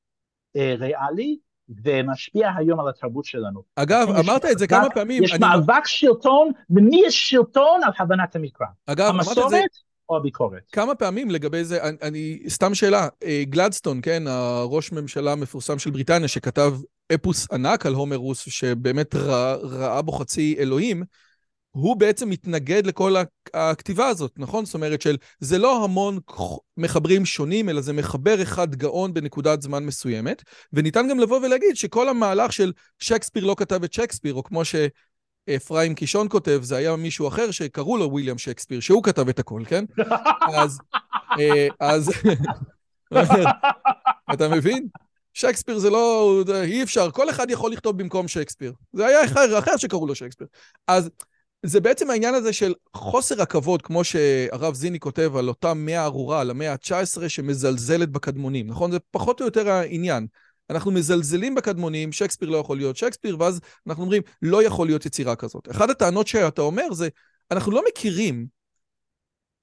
[0.57, 1.39] אה, ריאלי
[1.85, 3.63] ומשפיע היום על התרבות שלנו.
[3.77, 5.23] אגב, אמרת את זה כמה פעמים.
[5.23, 8.67] יש מאבק שלטון, למי יש שלטון על הבנת המקרא?
[8.87, 9.61] אגב, אמרת את זה...
[10.09, 10.63] או הביקורת.
[10.73, 15.91] כמה פעמים לגבי זה, אני, אני סתם שאלה, אה, גלדסטון, כן, הראש ממשלה המפורסם של
[15.91, 16.73] בריטניה, שכתב
[17.15, 21.03] אפוס ענק על הומר רוס, שבאמת ראה, ראה בו חצי אלוהים,
[21.71, 23.15] הוא בעצם מתנגד לכל
[23.55, 24.65] הכתיבה הזאת, נכון?
[24.65, 26.19] זאת אומרת של, זה לא המון
[26.77, 32.09] מחברים שונים, אלא זה מחבר אחד גאון בנקודת זמן מסוימת, וניתן גם לבוא ולהגיד שכל
[32.09, 34.75] המהלך של שייקספיר לא כתב את שייקספיר, או כמו ש...
[35.57, 39.63] אפרים קישון כותב, זה היה מישהו אחר שקראו לו וויליאם שייקספיר, שהוא כתב את הכל,
[39.67, 39.85] כן?
[40.59, 40.79] אז,
[41.39, 42.11] אה, אז,
[44.35, 44.89] אתה מבין?
[45.35, 48.73] שייקספיר זה לא, אי אפשר, כל אחד יכול לכתוב במקום שייקספיר.
[48.93, 50.47] זה היה אחר, אחר שקראו לו שייקספיר.
[50.87, 51.11] אז
[51.67, 56.41] זה בעצם העניין הזה של חוסר הכבוד, כמו שהרב זיני כותב על אותה מאה ארורה,
[56.41, 58.93] על המאה ה-19 שמזלזלת בקדמונים, נכון?
[58.93, 60.27] זה פחות או יותר העניין.
[60.71, 65.37] אנחנו מזלזלים בקדמונים, שייקספיר לא יכול להיות שייקספיר, ואז אנחנו אומרים, לא יכול להיות יצירה
[65.37, 65.71] כזאת.
[65.71, 67.09] אחת הטענות שאתה אומר זה,
[67.51, 68.47] אנחנו לא מכירים,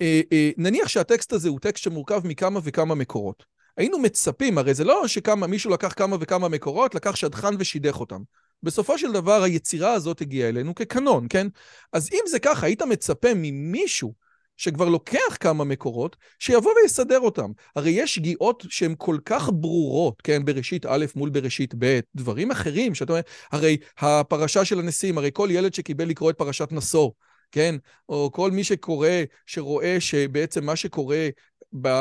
[0.02, 3.59] אה, אה, נניח שהטקסט הזה הוא טקסט שמורכב מכמה וכמה מקורות.
[3.80, 8.22] היינו מצפים, הרי זה לא שמישהו לקח כמה וכמה מקורות, לקח שדכן ושידך אותם.
[8.64, 11.48] בסופו של דבר היצירה הזאת הגיעה אלינו כקנון, כן?
[11.94, 14.14] אז אם זה ככה, היית מצפה ממישהו
[14.58, 17.52] שכבר לוקח כמה מקורות, שיבוא ויסדר אותם.
[17.76, 22.96] הרי יש שגיאות שהן כל כך ברורות, כן, בראשית א' מול בראשית ב', דברים אחרים
[22.96, 27.12] שאתה אומר, הרי הפרשה של הנשיאים, הרי כל ילד שקיבל לקרוא את פרשת נשוא,
[27.52, 27.76] כן,
[28.10, 29.10] או כל מי שקורא,
[29.46, 31.30] שרואה שבעצם מה שקורה,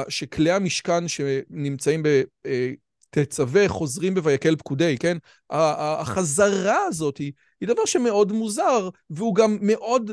[0.09, 2.23] שכלי המשכן שנמצאים ב...
[2.47, 2.71] אה,
[3.69, 5.17] חוזרים בויקל פקודי, כן?
[5.51, 10.11] החזרה הזאת היא, היא דבר שמאוד מוזר, והוא גם מאוד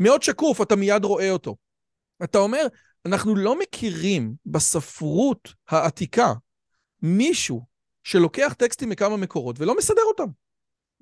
[0.00, 1.56] מאוד שקוף, אתה מיד רואה אותו.
[2.24, 2.66] אתה אומר,
[3.06, 6.32] אנחנו לא מכירים בספרות העתיקה
[7.02, 7.62] מישהו
[8.04, 10.30] שלוקח טקסטים מכמה מקורות ולא מסדר אותם.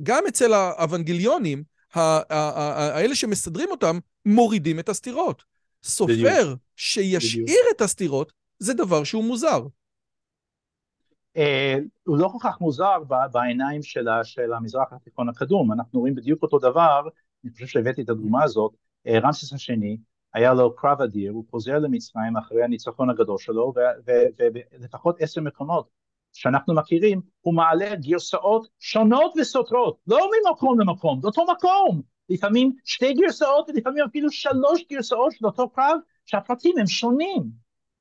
[0.03, 5.43] גם אצל האוונגליונים, האלה שמסדרים אותם, מורידים את הסתירות.
[5.83, 9.67] סופר שישאיר את הסתירות, זה דבר שהוא מוזר.
[11.37, 12.99] אה, הוא לא כל כך מוזר
[13.33, 17.09] בעיניים של, של המזרח התיכון הקדום, אנחנו רואים בדיוק אותו דבר,
[17.45, 18.73] אני חושב שהבאתי את הדוגמה הזאת,
[19.07, 19.97] אה, רמסס השני,
[20.35, 23.73] היה לו קרב אדיר, הוא חוזר למצרים אחרי הניצחון הגדול שלו,
[24.07, 25.89] ולפחות עשר מקומות
[26.33, 33.15] שאנחנו מכירים, הוא מעלה גרסאות שונות וסותרות, לא ממקום למקום, זה אותו מקום, לפעמים שתי
[33.15, 37.43] גרסאות ולפעמים אפילו שלוש גרסאות של אותו קרב, שהפרטים הם שונים,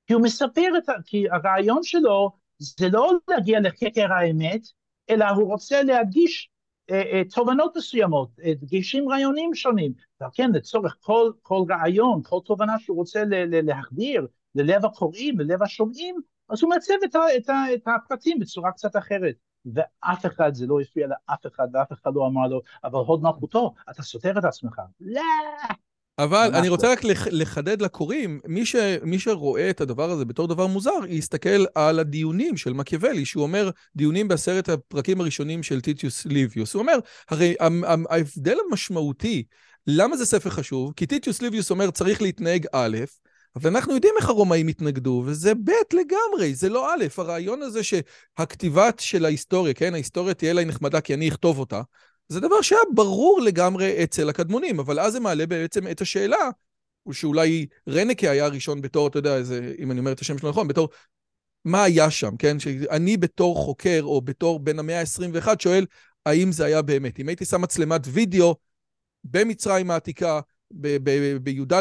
[0.07, 0.93] כי הוא מספר את, ה...
[1.05, 4.61] כי הרעיון שלו זה לא להגיע לחקר האמת,
[5.09, 6.49] אלא הוא רוצה להדגיש
[6.91, 12.39] אה, אה, תובנות מסוימות, אה, דגישים רעיונים שונים, ועל כן לצורך כל, כל רעיון, כל
[12.45, 13.23] תובנה שהוא רוצה
[13.63, 16.15] להחדיר ללב הקוראים, ללב השומעים,
[16.49, 19.35] אז הוא מעצב את, את, את הפרטים בצורה קצת אחרת.
[19.73, 23.73] ואף אחד, זה לא הפריע לאף אחד, ואף אחד לא אמר לו, אבל הוד מלכותו,
[23.89, 24.81] אתה סותר את עצמך.
[25.01, 25.21] לא!
[26.19, 26.99] אבל אני רוצה רק
[27.31, 32.57] לחדד לקוראים, מי, ש, מי שרואה את הדבר הזה בתור דבר מוזר, יסתכל על הדיונים
[32.57, 36.73] של מקיאוולי, שהוא אומר, דיונים בעשרת הפרקים הראשונים של טיטוס ליביוס.
[36.73, 36.97] הוא אומר,
[37.29, 37.55] הרי
[38.09, 39.43] ההבדל המשמעותי,
[39.87, 40.93] למה זה ספר חשוב?
[40.95, 42.97] כי טיטוס ליביוס אומר, צריך להתנהג א',
[43.55, 48.99] אבל אנחנו יודעים איך הרומאים התנהגו, וזה ב' לגמרי, זה לא א', הרעיון הזה שהכתיבת
[48.99, 51.81] של ההיסטוריה, כן, ההיסטוריה תהיה לה נחמדה כי אני אכתוב אותה,
[52.27, 56.49] זה דבר שהיה ברור לגמרי אצל הקדמונים, אבל אז זה מעלה בעצם את השאלה,
[57.11, 60.67] שאולי רנקה היה הראשון בתור, אתה יודע, איזה, אם אני אומר את השם שלו נכון,
[60.67, 60.89] בתור,
[61.65, 62.59] מה היה שם, כן?
[62.59, 65.85] שאני בתור חוקר, או בתור בן המאה ה-21, שואל,
[66.25, 67.19] האם זה היה באמת?
[67.19, 68.55] אם הייתי שם מצלמת וידאו
[69.23, 70.39] במצרים העתיקה,
[70.75, 71.73] בי"ד,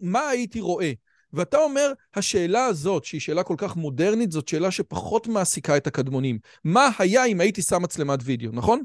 [0.00, 0.92] מה, הייתי רואה?
[1.32, 6.38] ואתה אומר, השאלה הזאת, שהיא שאלה כל כך מודרנית, זאת שאלה שפחות מעסיקה את הקדמונים.
[6.64, 8.82] מה היה אם הייתי שם מצלמת וידאו, נכון?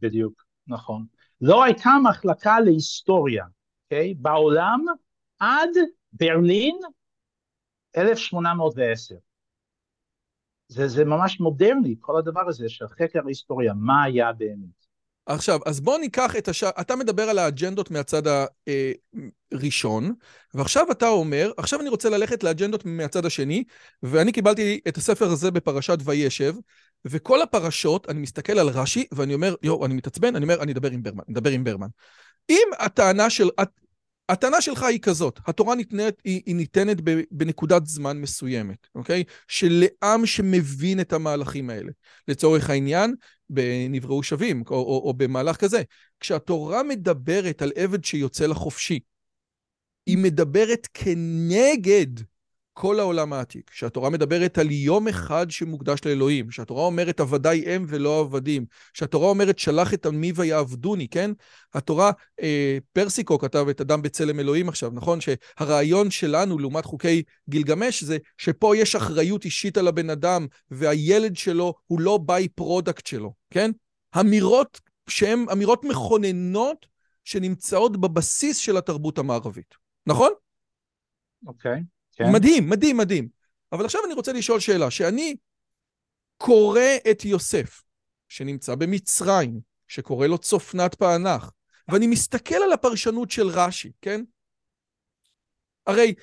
[0.00, 1.06] בדיוק, נכון.
[1.40, 3.44] לא הייתה מחלקה להיסטוריה,
[3.84, 4.10] אוקיי?
[4.12, 4.22] Okay?
[4.22, 4.80] בעולם
[5.38, 5.70] עד
[6.12, 6.76] ברלין
[7.96, 9.14] 1810.
[10.68, 14.85] זה, זה ממש מודרני, כל הדבר הזה של חקר ההיסטוריה, מה היה באמת.
[15.26, 18.22] עכשיו, אז בוא ניקח את השאר, אתה מדבר על האג'נדות מהצד
[19.52, 20.14] הראשון,
[20.54, 23.64] ועכשיו אתה אומר, עכשיו אני רוצה ללכת לאג'נדות מהצד השני,
[24.02, 26.54] ואני קיבלתי את הספר הזה בפרשת וישב,
[27.04, 30.90] וכל הפרשות, אני מסתכל על רש"י, ואני אומר, יואו, אני מתעצבן, אני אומר, אני אדבר
[30.90, 31.88] עם ברמן, אדבר עם ברמן.
[32.50, 33.48] אם הטענה של,
[34.28, 36.96] הטענה שלך היא כזאת, התורה ניתנת, היא, היא ניתנת
[37.30, 39.24] בנקודת זמן מסוימת, אוקיי?
[39.48, 41.90] שלעם שמבין את המהלכים האלה.
[42.28, 43.14] לצורך העניין,
[43.50, 45.82] בנבראו שווים, או, או, או במהלך כזה.
[46.20, 49.00] כשהתורה מדברת על עבד שיוצא לחופשי,
[50.06, 52.06] היא מדברת כנגד
[52.78, 58.20] כל העולם העתיק, שהתורה מדברת על יום אחד שמוקדש לאלוהים, שהתורה אומרת עבדי הם ולא
[58.20, 61.30] עבדים, שהתורה אומרת שלח את עמי ויעבדוני, כן?
[61.74, 62.10] התורה,
[62.42, 65.18] אה, פרסיקו כתב את אדם בצלם אלוהים עכשיו, נכון?
[65.20, 71.74] שהרעיון שלנו לעומת חוקי גילגמש זה שפה יש אחריות אישית על הבן אדם והילד שלו
[71.86, 73.70] הוא לא by-product שלו, כן?
[74.20, 76.86] אמירות שהן אמירות מכוננות
[77.24, 79.74] שנמצאות בבסיס של התרבות המערבית,
[80.06, 80.30] נכון?
[81.46, 81.80] אוקיי.
[81.80, 81.95] Okay.
[82.16, 82.32] כן.
[82.32, 83.28] מדהים, מדהים, מדהים.
[83.72, 85.36] אבל עכשיו אני רוצה לשאול שאלה, שאני
[86.36, 87.82] קורא את יוסף,
[88.28, 91.50] שנמצא במצרים, שקורא לו צופנת פענח,
[91.88, 94.22] ואני מסתכל על הפרשנות של רש"י, כן?
[95.86, 96.14] הרי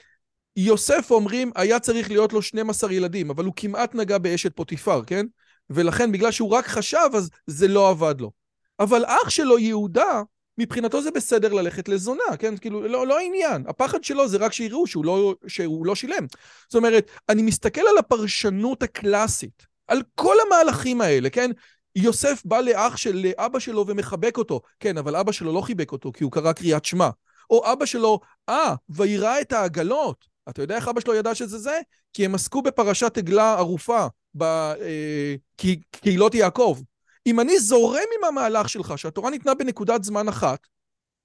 [0.55, 5.25] יוסף אומרים, היה צריך להיות לו 12 ילדים, אבל הוא כמעט נגע באשת פוטיפר, כן?
[5.69, 8.31] ולכן בגלל שהוא רק חשב, אז זה לא עבד לו.
[8.79, 10.21] אבל אח שלו, יהודה,
[10.57, 12.57] מבחינתו זה בסדר ללכת לזונה, כן?
[12.57, 13.63] כאילו, לא, לא העניין.
[13.67, 16.25] הפחד שלו זה רק שיראו שהוא לא, שהוא לא שילם.
[16.69, 21.51] זאת אומרת, אני מסתכל על הפרשנות הקלאסית, על כל המהלכים האלה, כן?
[21.95, 24.61] יוסף בא לאח של לאבא שלו ומחבק אותו.
[24.79, 27.09] כן, אבל אבא שלו לא חיבק אותו כי הוא קרא קריאת שמע.
[27.49, 30.25] או אבא שלו, אה, ויראה את העגלות.
[30.49, 31.79] אתה יודע איך אבא שלו ידע שזה זה?
[32.13, 36.79] כי הם עסקו בפרשת עגלה ערופה בקהילות אה, יעקב.
[37.27, 40.67] אם אני זורם עם המהלך שלך, שהתורה ניתנה בנקודת זמן אחת,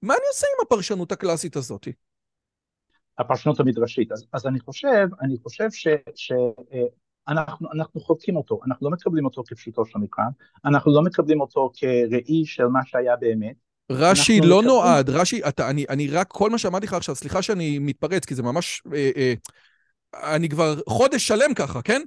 [0.01, 1.87] מה אני עושה עם הפרשנות הקלאסית הזאת?
[3.19, 4.11] הפרשנות המדרשית.
[4.11, 5.87] אז, אז אני חושב, אני חושב ש...
[6.15, 6.31] ש
[7.27, 10.23] אנחנו, אנחנו חולקים אותו, אנחנו לא מקבלים אותו כפשוטו של המקרא,
[10.65, 13.55] אנחנו לא מקבלים אותו כראי של מה שהיה באמת.
[13.91, 14.65] רש"י לא מקבלים...
[14.65, 18.35] נועד, רש"י, אתה, אני, אני רק, כל מה שאמרתי לך עכשיו, סליחה שאני מתפרץ, כי
[18.35, 19.33] זה ממש, אה, אה,
[20.35, 22.01] אני כבר חודש שלם ככה, כן?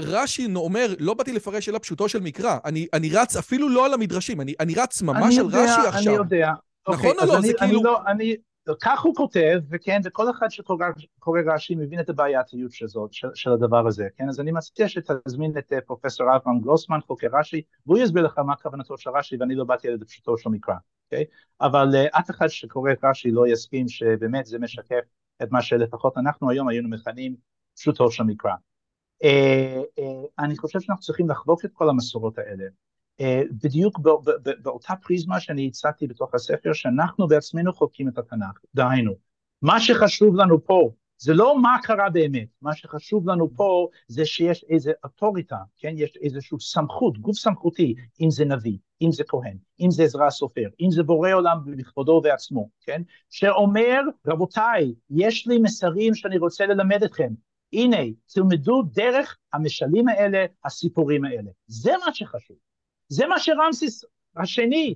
[0.00, 3.94] רש"י אומר, לא באתי לפרש אלא פשוטו של מקרא, אני, אני רץ אפילו לא על
[3.94, 6.12] המדרשים, אני, אני רץ ממש על רש"י עכשיו.
[6.12, 6.52] אני יודע,
[6.88, 7.38] נכון אוקיי, או לא?
[7.38, 7.82] אני, זה אני כאילו...
[7.82, 8.36] לא, אני,
[8.80, 13.86] כך הוא כותב, וכן, וכל אחד שקורא רש"י מבין את הבעייתיות שזאת, של, של הדבר
[13.86, 14.28] הזה, כן?
[14.28, 18.56] אז אני מציע שתזמין את אה, פרופסור אברהם גלוסמן, חוקר רש"י, והוא יסביר לך מה
[18.56, 20.74] כוונתו של רש"י, ואני לא באתי על פשוטו של מקרא,
[21.04, 21.24] אוקיי?
[21.60, 25.04] אבל uh, אף אחד שקורא רש"י לא יסכים שבאמת זה משקף
[25.42, 27.36] את מה שלפחות אנחנו היום היינו מכנים
[27.74, 28.52] פשוטו של מקרא.
[30.38, 32.64] אני חושב שאנחנו צריכים לחלוק את כל המסורות האלה.
[33.62, 33.98] בדיוק
[34.62, 39.12] באותה פריזמה שאני הצעתי בתוך הספר, שאנחנו בעצמנו חוקרים את התנ"ך, דהיינו,
[39.62, 44.64] מה שחשוב לנו פה זה לא מה קרה באמת, מה שחשוב לנו פה זה שיש
[44.68, 49.90] איזה אוטוריטה, כן, יש איזושהי סמכות, גוף סמכותי, אם זה נביא, אם זה כהן, אם
[49.90, 56.14] זה עזרא הסופר, אם זה בורא עולם בכבודו ובעצמו, כן, שאומר, רבותיי, יש לי מסרים
[56.14, 57.32] שאני רוצה ללמד אתכם,
[57.72, 57.96] הנה,
[58.34, 62.56] תלמדו דרך המשלים האלה, הסיפורים האלה, זה מה שחשוב,
[63.08, 64.04] זה מה שרמסיס
[64.36, 64.94] השני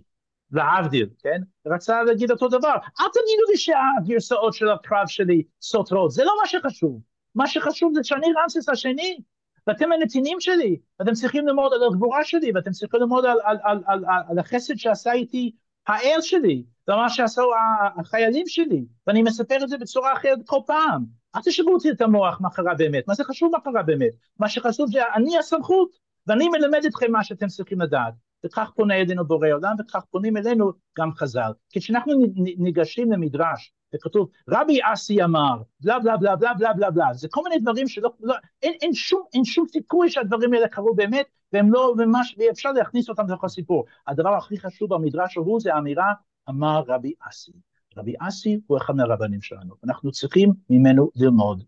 [0.53, 1.43] להבדיל, כן?
[1.67, 2.75] רצה להגיד אותו דבר.
[3.01, 7.01] אל תגידו לי שהגרסאות של הקרב שלי סותרות, זה לא מה שחשוב.
[7.35, 9.19] מה שחשוב זה שאני רמסס השני,
[9.67, 13.83] ואתם הנתינים שלי, ואתם צריכים ללמוד על הגבורה שלי, ואתם צריכים ללמוד על, על, על,
[13.87, 15.53] על, על, על החסד שעשה איתי
[15.87, 17.51] האל שלי, ומה שעשו
[17.97, 21.20] החיילים שלי, ואני מספר את זה בצורה אחרת כל פעם.
[21.37, 24.49] אל תשבו אותי את המוח מה קרה באמת, מה זה חשוב מה קרה באמת, מה
[24.49, 25.91] שחשוב זה אני הסמכות,
[26.27, 28.15] ואני מלמד אתכם מה שאתם צריכים לדעת.
[28.45, 31.53] וכך פונה אלינו בורא עולם, וכך פונים אלינו גם חז"ל.
[31.73, 37.29] כשאנחנו ניגשים למדרש, וכתוב רבי אסי אמר, בלה בלה בלה בלה בלה בלה בלה, זה
[37.31, 41.27] כל מיני דברים שלא, לא, אין, אין, שום, אין שום סיכוי שהדברים האלה קרו באמת,
[41.53, 43.85] והם לא ממש, ואפשר להכניס אותם לתוך הסיפור.
[44.07, 46.13] הדבר הכי חשוב במדרש ההוא זה האמירה,
[46.49, 47.53] אמר רבי אסי.
[47.97, 51.65] רבי אסי הוא אחד מהרבנים שלנו, אנחנו צריכים ממנו ללמוד.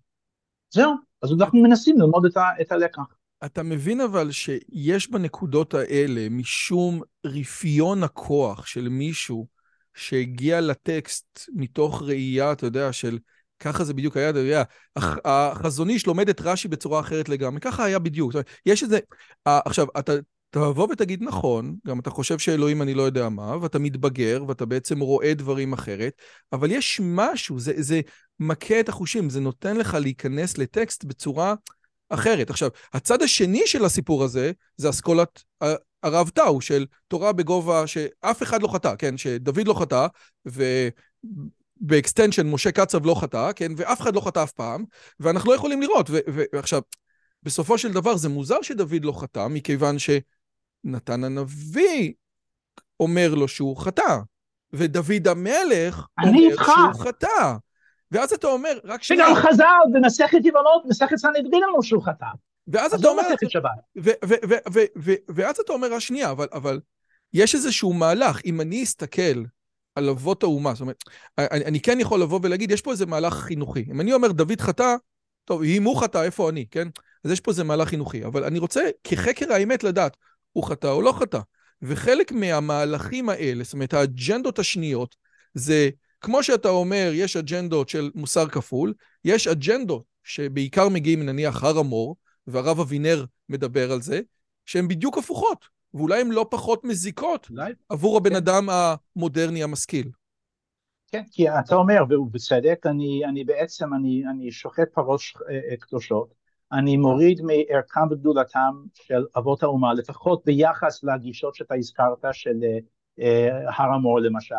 [0.70, 0.92] זהו,
[1.22, 3.02] אז אנחנו מנסים ללמוד את, ה, את הלקח.
[3.44, 9.46] אתה מבין אבל שיש בנקודות האלה משום רפיון הכוח של מישהו
[9.94, 13.18] שהגיע לטקסט מתוך ראייה, אתה יודע, של
[13.58, 14.62] ככה זה בדיוק היה, אתה יודע,
[15.24, 18.32] החזון איש לומד את רש"י בצורה אחרת לגמרי, ככה היה בדיוק.
[18.66, 18.98] יש איזה...
[19.44, 20.12] עכשיו, אתה
[20.54, 25.00] תבוא ותגיד נכון, גם אתה חושב שאלוהים אני לא יודע מה, ואתה מתבגר, ואתה בעצם
[25.00, 26.12] רואה דברים אחרת,
[26.52, 28.00] אבל יש משהו, זה, זה
[28.40, 31.54] מכה את החושים, זה נותן לך להיכנס לטקסט בצורה...
[32.14, 32.50] אחרת.
[32.50, 35.42] עכשיו, הצד השני של הסיפור הזה, זה אסכולת
[36.02, 39.16] הרב טאו, של תורה בגובה שאף אחד לא חטא, כן?
[39.16, 40.06] שדוד לא חטא,
[41.80, 43.72] וב extension משה קצב לא חטא, כן?
[43.76, 44.84] ואף אחד לא חטא אף פעם,
[45.20, 46.10] ואנחנו לא יכולים לראות.
[46.52, 46.80] ועכשיו,
[47.42, 49.98] בסופו של דבר זה מוזר שדוד לא חטא, מכיוון
[50.82, 52.12] שנתן הנביא
[53.00, 54.18] אומר לו שהוא חטא,
[54.72, 57.54] ודוד המלך אומר שהוא חטא.
[58.10, 59.26] ואז אתה אומר, רק שנייה...
[59.26, 62.26] שגם חז"ל במסכת יבמות, מסכת סנהדרין אמרו שהוא חטא.
[62.68, 63.22] ואז אתה לא אומר...
[65.28, 66.80] ואז אתה אומר, רק שנייה, אבל, אבל
[67.32, 69.42] יש איזשהו מהלך, אם אני אסתכל
[69.94, 71.04] על אבות האומה, זאת אומרת,
[71.38, 73.86] אני, אני כן יכול לבוא ולהגיד, יש פה איזה מהלך חינוכי.
[73.90, 74.96] אם אני אומר, דוד חטא,
[75.44, 76.88] טוב, אם הוא חטא, איפה אני, כן?
[77.24, 78.24] אז יש פה איזה מהלך חינוכי.
[78.24, 80.16] אבל אני רוצה, כחקר האמת, לדעת,
[80.52, 81.38] הוא חטא או לא חטא.
[81.82, 85.16] וחלק מהמהלכים האלה, זאת אומרת, האג'נדות השניות,
[85.54, 85.90] זה
[86.20, 88.94] כמו שאתה אומר, יש אג'נדות של מוסר כפול,
[89.24, 94.20] יש אג'נדות שבעיקר מגיעים נניח הר המור, והרב אבינר מדבר על זה,
[94.66, 97.72] שהן בדיוק הפוכות, ואולי הן לא פחות מזיקות אולי.
[97.88, 98.36] עבור הבן כן.
[98.36, 100.08] אדם המודרני המשכיל.
[101.12, 106.34] כן, כי אתה אומר, והוא בצדק, אני, אני בעצם, אני, אני שוחט פרות אה, קדושות,
[106.72, 112.64] אני מוריד מערכם וגדולתם של אבות האומה, לפחות ביחס לגישות שאתה הזכרת של
[113.20, 114.54] אה, הר המור למשל,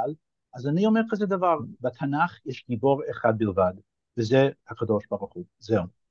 [0.53, 3.74] אז אני אומר כזה דבר, בתנ"ך יש גיבור אחד בלבד,
[4.18, 6.02] וזה הקדוש ברוך הוא, זהו.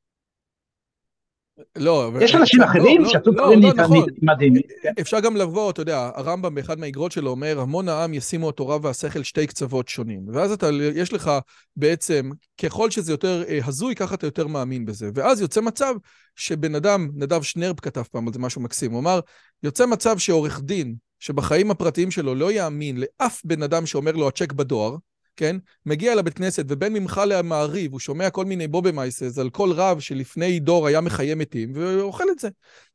[1.77, 4.07] לא, יש אנשים לא, אחרים לא, שאתם קוראים לי נכון.
[4.23, 4.63] מדהימים.
[5.01, 9.23] אפשר גם לבוא, אתה יודע, הרמב"ם באחד מהאגרות שלו אומר, המון העם ישימו התורה והשכל
[9.23, 10.27] שתי קצוות שונים.
[10.33, 11.31] ואז אתה, יש לך
[11.77, 12.31] בעצם,
[12.63, 15.11] ככל שזה יותר אה, הזוי, ככה אתה יותר מאמין בזה.
[15.15, 15.95] ואז יוצא מצב
[16.37, 19.21] שבן אדם, נדב שנרב כתב פעם על זה משהו מקסים, הוא אמר,
[19.63, 24.53] יוצא מצב שעורך דין שבחיים הפרטיים שלו לא יאמין לאף בן אדם שאומר לו הצ'ק
[24.53, 24.97] בדואר,
[25.43, 25.57] כן?
[25.87, 30.61] מגיע לבית כנסת ובין ממך למעריב, הוא שומע כל מיני בובמייסס על כל רב שלפני
[30.61, 32.49] דור היה מחיה מתים, ואוכל את זה.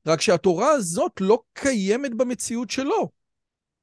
[0.06, 3.10] רק שהתורה הזאת לא קיימת במציאות שלו.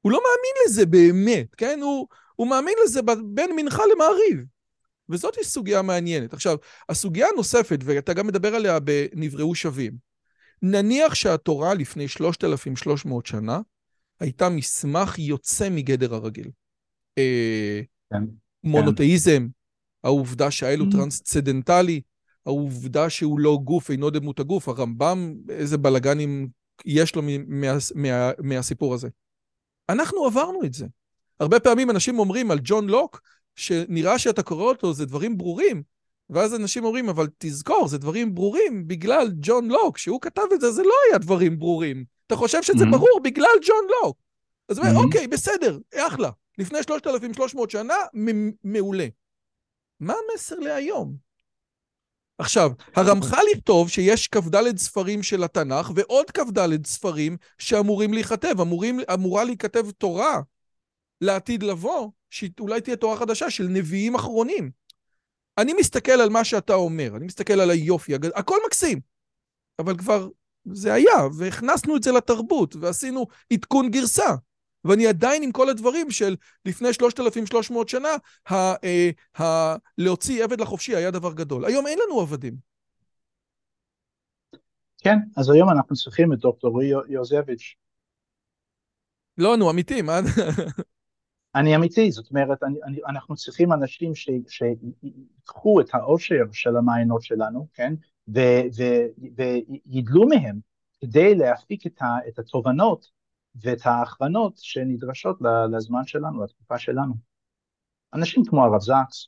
[0.01, 1.79] הוא לא מאמין לזה באמת, כן?
[1.83, 4.45] הוא, הוא מאמין לזה בין מנחה למעריב.
[5.09, 6.33] וזאת היא סוגיה מעניינת.
[6.33, 6.57] עכשיו,
[6.89, 9.93] הסוגיה הנוספת, ואתה גם מדבר עליה בנבראו שווים,
[10.61, 13.59] נניח שהתורה לפני 3,300 שנה
[14.19, 16.49] הייתה מסמך יוצא מגדר הרגיל.
[17.17, 17.81] אה,
[18.13, 19.47] כן, מונותאיזם,
[20.03, 20.91] העובדה שהאל הוא mm.
[20.91, 22.01] טרנסצדנטלי,
[22.45, 26.47] העובדה שהוא לא גוף, אינו דמות הגוף, הרמב"ם, איזה בלאגנים
[26.85, 29.07] יש לו מה, מה, מהסיפור הזה.
[29.89, 30.85] אנחנו עברנו את זה.
[31.39, 33.21] הרבה פעמים אנשים אומרים על ג'ון לוק,
[33.55, 35.83] שנראה שאתה קורא אותו, זה דברים ברורים,
[36.29, 40.71] ואז אנשים אומרים, אבל תזכור, זה דברים ברורים בגלל ג'ון לוק, שהוא כתב את זה,
[40.71, 42.05] זה לא היה דברים ברורים.
[42.27, 42.91] אתה חושב שזה mm-hmm.
[42.91, 44.17] ברור בגלל ג'ון לוק.
[44.69, 44.95] אז mm-hmm.
[44.95, 46.29] אוקיי, בסדר, אחלה.
[46.57, 47.95] לפני 3,300 שנה,
[48.63, 49.07] מעולה.
[49.99, 51.15] מה המסר להיום?
[52.37, 58.61] עכשיו, הרמח"ל יכתוב שיש כ"ד ספרים של התנ"ך ועוד כ"ד ספרים שאמורים להיכתב.
[58.61, 60.41] אמורים, אמורה להיכתב תורה
[61.21, 64.71] לעתיד לבוא, שאולי תהיה תורה חדשה של נביאים אחרונים.
[65.57, 68.99] אני מסתכל על מה שאתה אומר, אני מסתכל על היופי, הכל מקסים,
[69.79, 70.29] אבל כבר
[70.73, 74.35] זה היה, והכנסנו את זה לתרבות, ועשינו עדכון גרסה.
[74.85, 78.09] ואני עדיין עם כל הדברים של לפני 3,300 שנה,
[78.49, 79.09] ה, אה,
[79.39, 81.65] ה, להוציא עבד לחופשי היה דבר גדול.
[81.65, 82.55] היום אין לנו עבדים.
[84.97, 87.75] כן, אז היום אנחנו צריכים את דוקטור רועי יוזביץ'.
[89.37, 90.19] לא, נו, אמיתי, מה...
[91.55, 94.11] אני אמיתי, זאת אומרת, אני, אני, אנחנו צריכים אנשים
[94.47, 97.93] שיקחו את העושר של המעיינות שלנו, כן,
[98.27, 100.59] וידלו מהם
[101.01, 103.14] כדי להפיק את, ה, את התובנות
[103.61, 105.37] ואת ההכוונות שנדרשות
[105.71, 107.13] לזמן שלנו, לתקופה שלנו.
[108.13, 109.27] אנשים כמו הרב זקס.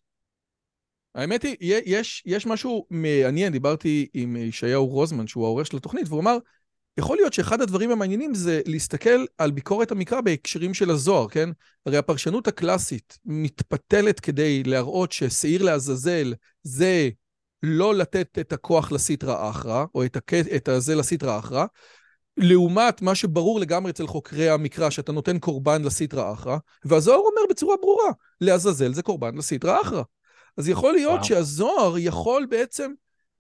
[1.16, 6.22] האמת היא, יש, יש משהו מעניין, דיברתי עם ישעיהו רוזמן, שהוא העורך של התוכנית, והוא
[6.22, 6.38] אמר,
[6.98, 11.50] יכול להיות שאחד הדברים המעניינים זה להסתכל על ביקורת המקרא בהקשרים של הזוהר, כן?
[11.86, 17.10] הרי הפרשנות הקלאסית מתפתלת כדי להראות ששעיר לעזאזל זה
[17.64, 20.34] לא לתת את הכוח לסיטרא אחרא, או את, הק...
[20.34, 21.66] את הזה לסיטרא אחרא,
[22.38, 27.76] לעומת מה שברור לגמרי אצל חוקרי המקרא, שאתה נותן קורבן לסיטרא אחרא, והזוהר אומר בצורה
[27.82, 28.12] ברורה,
[28.42, 30.04] לעזאזל זה קורבן לסיטרא אחרא.
[30.58, 31.24] אז יכול להיות וואו.
[31.24, 32.92] שהזוהר יכול בעצם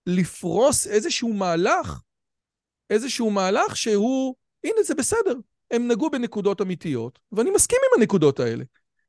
[0.05, 2.01] לפרוס איזשהו מהלך,
[2.89, 5.33] איזשהו מהלך שהוא, הנה זה בסדר,
[5.71, 8.63] הם נגעו בנקודות אמיתיות, ואני מסכים עם הנקודות האלה.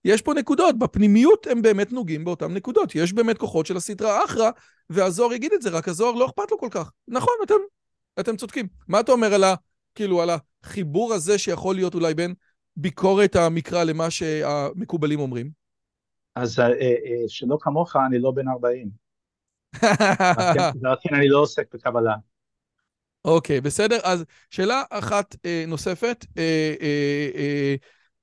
[0.05, 2.95] יש פה נקודות, בפנימיות הם באמת נוגעים באותן נקודות.
[2.95, 4.51] יש באמת כוחות של הסדרה אחרא,
[4.91, 6.91] והזוהר יגיד את זה, רק הזוהר לא אכפת לו כל כך.
[7.09, 7.55] נכון, אתם,
[8.21, 8.69] אתם צודקים.
[8.89, 9.55] מה אתה אומר על ה...
[9.99, 10.31] כאילו, על
[10.65, 12.35] החיבור הזה שיכול להיות אולי בין
[12.77, 15.51] ביקורת המקרא למה שהמקובלים אומרים?
[16.37, 18.91] אז אה, אה, שלא כמוך, אני לא בן 40.
[21.03, 22.15] כן, אני לא עוסק בקבלה.
[23.25, 23.99] אוקיי, בסדר.
[24.05, 26.27] אז שאלה אחת אה, נוספת.
[26.39, 27.75] אה, אה, אה,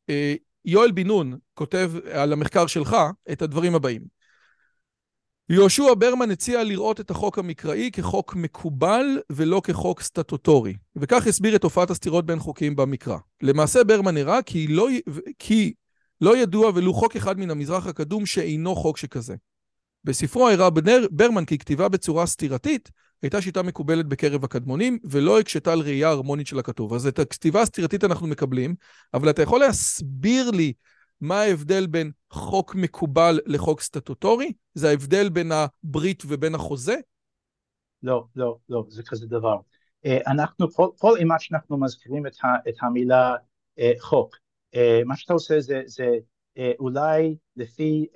[0.10, 2.96] אה, יואל בן נון כותב על המחקר שלך
[3.32, 4.14] את הדברים הבאים.
[5.50, 11.62] יהושע ברמן הציע לראות את החוק המקראי כחוק מקובל ולא כחוק סטטוטורי, וכך הסביר את
[11.62, 13.18] תופעת הסתירות בין חוקים במקרא.
[13.41, 14.88] למעשה ברמן הראה כי לא,
[15.39, 15.74] כי
[16.22, 19.36] לא ידוע ולו חוק אחד מן המזרח הקדום שאינו חוק שכזה.
[20.04, 20.70] בספרו הראה
[21.12, 22.91] ברמן כי כתיבה בצורה סתירתית
[23.22, 26.93] הייתה שיטה מקובלת בקרב הקדמונים, ולא הקשתה על ראייה הרמונית של הכתוב.
[26.93, 28.76] אז את הכתיבה הסתירתית אנחנו מקבלים,
[29.14, 30.74] אבל אתה יכול להסביר לי
[31.22, 34.53] מה ההבדל בין חוק מקובל לחוק סטטוטורי?
[34.74, 36.95] זה ההבדל בין הברית ובין החוזה?
[38.03, 39.57] לא, לא, לא, זה כזה דבר.
[40.05, 43.36] אה, אנחנו, כל, כל אימת שאנחנו מזכירים את, ה, את המילה
[43.80, 44.36] אה, חוק,
[44.76, 46.09] אה, מה שאתה עושה זה, זה
[46.80, 48.07] אולי לפי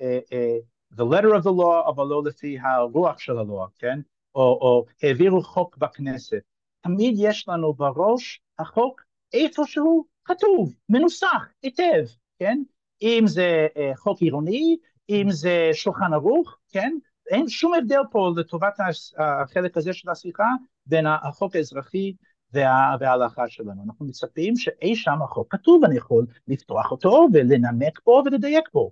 [0.94, 4.00] the letter of the law, אבל לא לפי הרוח של הלוע, כן?
[4.36, 6.42] או, או העבירו חוק בכנסת.
[6.82, 9.02] תמיד יש לנו בראש החוק
[9.34, 12.06] איפשהו כתוב, מנוסח היטב,
[12.40, 12.62] כן?
[13.02, 14.78] אם זה uh, חוק עירוני,
[15.10, 16.98] אם זה שולחן ערוך, כן?
[17.30, 18.78] אין שום הבדל פה לטובת
[19.18, 20.48] החלק הזה של השיחה
[20.86, 22.14] בין החוק האזרחי
[22.54, 23.84] וה, וההלכה שלנו.
[23.86, 28.92] אנחנו מצפים שאי שם החוק כתוב, אני יכול לפתוח אותו ולנמק בו ולדייק בו.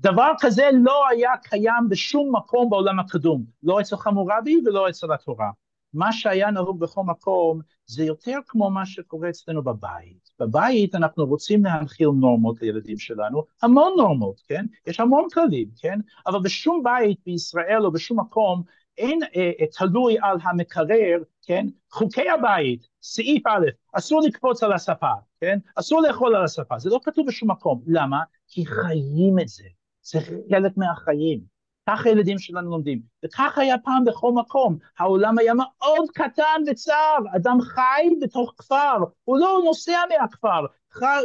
[0.00, 5.50] דבר כזה לא היה קיים בשום מקום בעולם הקדום, לא אצל חמורבי ולא אצל התורה.
[5.96, 10.30] מה שהיה נהוג בכל מקום זה יותר כמו מה שקורה אצלנו בבית.
[10.40, 14.66] בבית אנחנו רוצים להנחיל נורמות לילדים שלנו, המון נורמות, כן?
[14.86, 15.98] יש המון כללים, כן?
[16.26, 18.62] אבל בשום בית בישראל או בשום מקום
[18.98, 21.66] אין אה, אה, תלוי על המקרר, כן?
[21.90, 25.58] חוקי הבית, סעיף א', אסור לקפוץ על הספה, כן?
[25.74, 27.82] אסור לאכול על הספה, זה לא כתוב בשום מקום.
[27.86, 28.22] למה?
[28.48, 29.64] כי חיים את זה.
[30.02, 31.55] זה חלק מהחיים.
[31.88, 33.00] ככה הילדים שלנו לומדים.
[33.24, 34.78] וכך היה פעם בכל מקום.
[34.98, 40.66] העולם היה מאוד קטן וצר, אדם חי בתוך כפר, הוא לא נוסע מהכפר,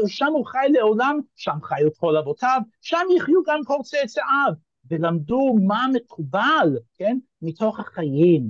[0.07, 4.53] שם הוא חי לעולם, שם חיו כל אבותיו, שם יחיו גם כל צאצאיו,
[4.91, 7.17] ולמדו מה מקובל, כן?
[7.41, 8.43] מתוך החיים.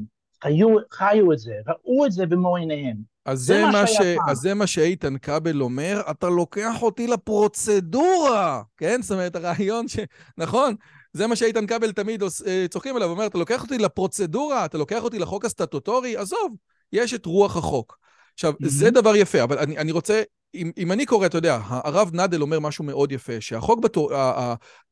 [0.43, 3.11] חיו, חיו את זה, ראו את זה במו עיניהם.
[3.25, 3.97] אז זה, זה, מה, ש...
[4.29, 9.01] אז זה מה שאיתן כבל אומר, אתה לוקח אותי לפרוצדורה, כן?
[9.01, 9.99] זאת אומרת, הרעיון ש...
[10.37, 10.75] נכון?
[11.13, 15.03] זה מה שאיתן כבל תמיד אה, צוחקים עליו, אומר, אתה לוקח אותי לפרוצדורה, אתה לוקח
[15.03, 16.55] אותי לחוק הסטטוטורי, עזוב,
[16.93, 17.97] יש את רוח החוק.
[18.33, 18.69] עכשיו, mm-hmm.
[18.69, 20.23] זה דבר יפה, אבל אני, אני רוצה,
[20.55, 24.11] אם, אם אני קורא, אתה יודע, הרב נדל אומר משהו מאוד יפה, שהחוק בתור,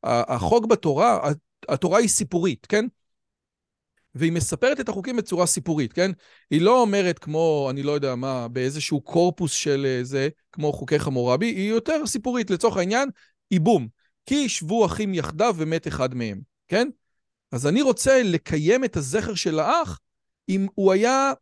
[0.04, 1.30] החוק בתורה,
[1.68, 2.86] התורה היא סיפורית, כן?
[4.14, 6.10] והיא מספרת את החוקים בצורה סיפורית, כן?
[6.50, 10.98] היא לא אומרת כמו, אני לא יודע מה, באיזשהו קורפוס של אה, זה, כמו חוקי
[10.98, 12.50] חמורבי, היא יותר סיפורית.
[12.50, 13.08] לצורך העניין,
[13.52, 13.88] איבום.
[14.26, 16.88] כי ישבו אחים יחדיו ומת אחד מהם, כן?
[17.52, 19.98] אז אני רוצה לקיים את הזכר של האח
[20.48, 21.32] אם הוא היה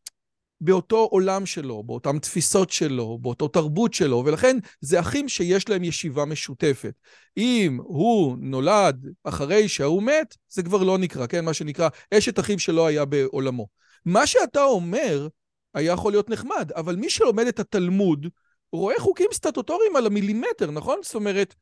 [0.61, 6.25] באותו עולם שלו, באותן תפיסות שלו, באותו תרבות שלו, ולכן זה אחים שיש להם ישיבה
[6.25, 6.95] משותפת.
[7.37, 11.45] אם הוא נולד אחרי שההוא מת, זה כבר לא נקרא, כן?
[11.45, 13.67] מה שנקרא אשת אחיו שלא היה בעולמו.
[14.05, 15.29] מה שאתה אומר
[15.75, 18.27] היה יכול להיות נחמד, אבל מי שלומד את התלמוד
[18.73, 20.99] רואה חוקים סטטוטוריים על המילימטר, נכון?
[21.03, 21.55] זאת אומרת,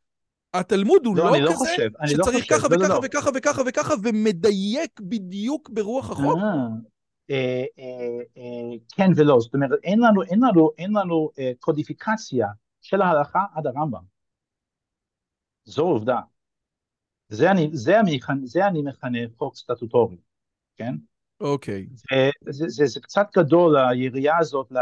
[0.55, 3.63] התלמוד הוא לא, לא, לא כזה חושב, שצריך לא ככה לא, וככה לא, וככה וככה
[3.67, 6.39] וככה ומדייק בדיוק ברוח החוק.
[7.31, 12.49] אה, אה, אה, כן ולא, זאת אומרת אין לנו, אין לנו, אין לנו אה, קודיפיקציה
[12.83, 14.03] של ההלכה עד הרמב"ם.
[15.65, 16.21] זו עובדה.
[17.29, 20.17] זה אני, זה, אני, זה אני מכנה חוק סטטוטורי,
[20.77, 20.95] כן?
[21.41, 21.87] אוקיי.
[22.49, 24.73] זה, זה, זה קצת גדול היריעה הזאת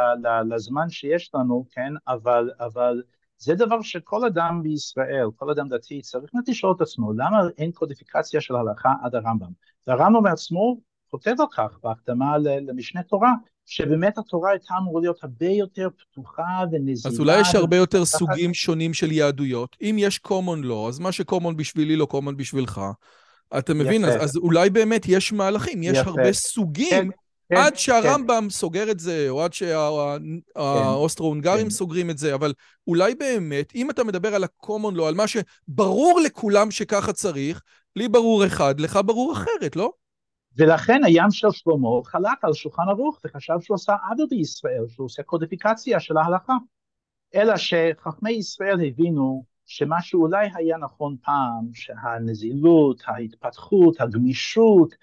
[0.50, 1.92] לזמן שיש לנו, כן?
[2.08, 3.02] אבל, אבל
[3.38, 8.40] זה דבר שכל אדם בישראל, כל אדם דתי, צריך לשאול את עצמו, למה אין קודיפיקציה
[8.40, 9.50] של הלכה עד הרמב"ם?
[9.86, 10.80] והרמב"ם בעצמו
[11.10, 13.32] כותב על כך בהקדמה למשנה תורה,
[13.66, 17.14] שבאמת התורה הייתה אמורה להיות הרבה יותר פתוחה ונזילה.
[17.14, 19.76] אז אולי יש הרבה יותר סוגים שונים של יהדויות.
[19.82, 22.80] אם יש common law, אז מה ש-common בשבילי לא common בשבילך.
[23.58, 24.04] אתה מבין?
[24.04, 26.10] אז, אז אולי באמת יש מהלכים, יש יפה.
[26.10, 26.90] הרבה סוגים.
[26.90, 27.08] כן.
[27.48, 28.50] כן, עד שהרמב"ם כן.
[28.50, 31.70] סוגר את זה, או עד שהאוסטרו-הונגרים כן, כן.
[31.70, 32.52] סוגרים את זה, אבל
[32.86, 37.62] אולי באמת, אם אתה מדבר על ה-common law, על מה שברור לכולם שככה צריך,
[37.96, 39.92] לי ברור אחד, לך ברור אחרת, לא?
[40.56, 45.22] ולכן הים של שלמה חלק על שולחן ערוך וחשב שהוא עושה עוול בישראל, שהוא עושה
[45.22, 46.54] קודיפיקציה של ההלכה.
[47.34, 54.94] אלא שחכמי ישראל הבינו שמה שאולי היה נכון פעם, שהנזילות, ההתפתחות, הגמישות,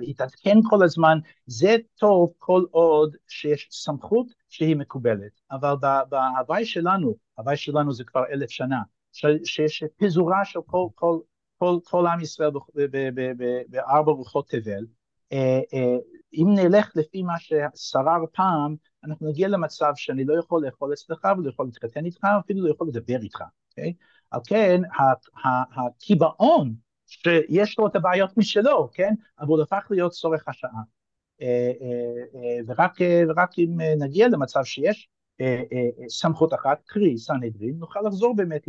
[0.00, 5.40] להתעדכן כל הזמן, זה טוב כל עוד שיש סמכות שהיא מקובלת.
[5.50, 5.74] אבל
[6.08, 8.82] בהוואי שלנו, ההוואי שלנו זה כבר אלף שנה,
[9.44, 11.18] שיש פיזורה של כל, כל,
[11.58, 12.50] כל, כל עם ישראל
[13.68, 14.84] בארבע רוחות תבל,
[15.32, 15.96] אה, אה,
[16.34, 21.48] אם נלך לפי מה ששרר פעם, אנחנו נגיע למצב שאני לא יכול לאכול אצלך ולא
[21.48, 23.92] יכול להתחתן איתך, אפילו לא יכול לדבר איתך, אוקיי?
[24.30, 24.80] על כן,
[25.76, 26.74] הקיבעון
[27.08, 29.14] שיש לו את הבעיות משלו, כן?
[29.40, 30.70] אבל הוא הפך להיות צורך השעה.
[31.42, 31.72] אה,
[32.66, 32.98] ורק,
[33.28, 35.08] ורק אם נגיע למצב שיש
[36.08, 38.68] סמכות אחת, קרי סנהדרין, נוכל לחזור באמת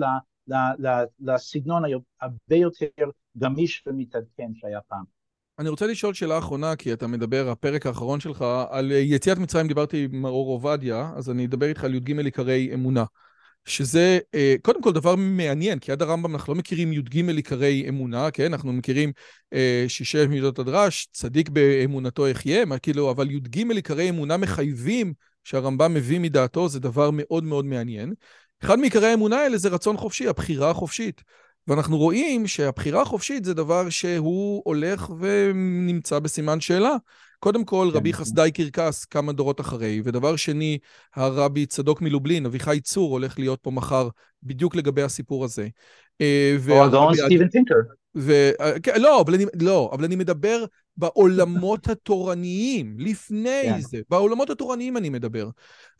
[1.19, 1.83] לסגנון
[2.21, 5.03] הרבה יותר גמיש ומתעדכן שהיה פעם.
[5.59, 10.07] אני רוצה לשאול שאלה אחרונה, כי אתה מדבר, הפרק האחרון שלך, על יציאת מצרים דיברתי
[10.11, 13.03] עם מאור עובדיה, אז אני אדבר איתך על י"ג עיקרי אמונה.
[13.69, 18.31] שזה אה, קודם כל דבר מעניין, כי עד הרמב"ם אנחנו לא מכירים י"ג עיקרי אמונה,
[18.31, 18.53] כן?
[18.53, 19.11] אנחנו מכירים
[19.53, 25.13] אה, שישי מידות הדרש, צדיק באמונתו יחיה, מה כאילו, אבל י"ג עיקרי אמונה מחייבים
[25.43, 28.13] שהרמב"ם מביא מדעתו, זה דבר מאוד מאוד מעניין.
[28.63, 31.21] אחד מעיקרי האמונה האלה זה רצון חופשי, הבחירה החופשית.
[31.67, 36.95] ואנחנו רואים שהבחירה החופשית זה דבר שהוא הולך ונמצא בסימן שאלה.
[37.39, 37.97] קודם כל, כן.
[37.97, 40.77] רבי חסדאי קרקס כמה דורות אחרי, ודבר שני,
[41.15, 44.09] הרבי צדוק מלובלין, אביחי צור, הולך להיות פה מחר
[44.43, 45.67] בדיוק לגבי הסיפור הזה.
[46.21, 47.75] אה, או הגאון סטיבן טינקר.
[48.15, 48.51] ו...
[48.83, 50.65] כן, לא, אבל אני, לא, אבל אני מדבר
[50.97, 53.81] בעולמות התורניים, לפני כן.
[53.81, 55.49] זה, בעולמות התורניים אני מדבר.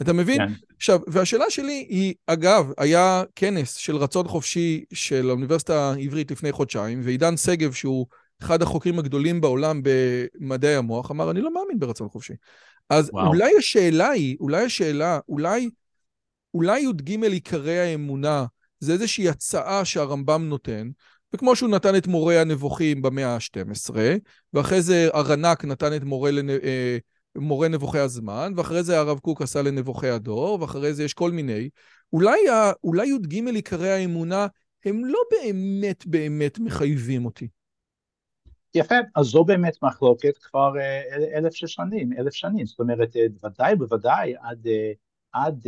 [0.01, 0.37] אתה מבין?
[0.37, 0.53] כן.
[0.75, 7.01] עכשיו, והשאלה שלי היא, אגב, היה כנס של רצון חופשי של האוניברסיטה העברית לפני חודשיים,
[7.03, 8.05] ועידן שגב, שהוא
[8.41, 12.33] אחד החוקרים הגדולים בעולם במדעי המוח, אמר, אני לא מאמין ברצון חופשי.
[12.89, 13.27] אז וואו.
[13.27, 15.69] אולי השאלה היא, אולי השאלה, אולי,
[16.53, 18.45] אולי י"ג עיקרי האמונה,
[18.79, 20.89] זה איזושהי הצעה שהרמב"ם נותן,
[21.33, 23.95] וכמו שהוא נתן את מורה הנבוכים במאה ה-12,
[24.53, 26.49] ואחרי זה ארנק נתן את מורה, לנ...
[26.49, 26.97] אה,
[27.35, 31.69] מורה נבוכי הזמן, ואחרי זה הרב קוק עשה לנבוכי הדור, ואחרי זה יש כל מיני.
[32.13, 32.71] אולי, ה...
[32.83, 34.47] אולי י"ג עיקרי האמונה
[34.85, 37.47] הם לא באמת באמת מחייבים אותי.
[38.75, 43.75] יפה, אז זו באמת מחלוקת כבר אה, אלף שנים, אלף שנים, זאת אומרת, אה, בוודאי,
[43.75, 44.67] בוודאי, עד,
[45.31, 45.67] עד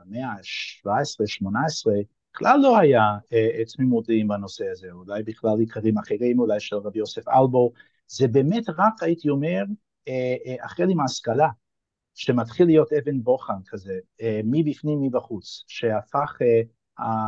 [0.00, 1.90] המאה ה-17-18,
[2.34, 3.02] בכלל לא היה
[3.32, 7.72] אה, תמימות דעים בנושא הזה, אולי בכלל עיקרים אחרים, אולי של רבי יוסף אלבו,
[8.08, 9.62] זה באמת רק הייתי אומר,
[10.08, 11.48] אה, אה, החל עם ההשכלה,
[12.14, 16.62] שמתחיל להיות אבן בוחן כזה, אה, מבפנים מבחוץ, שהפך אה,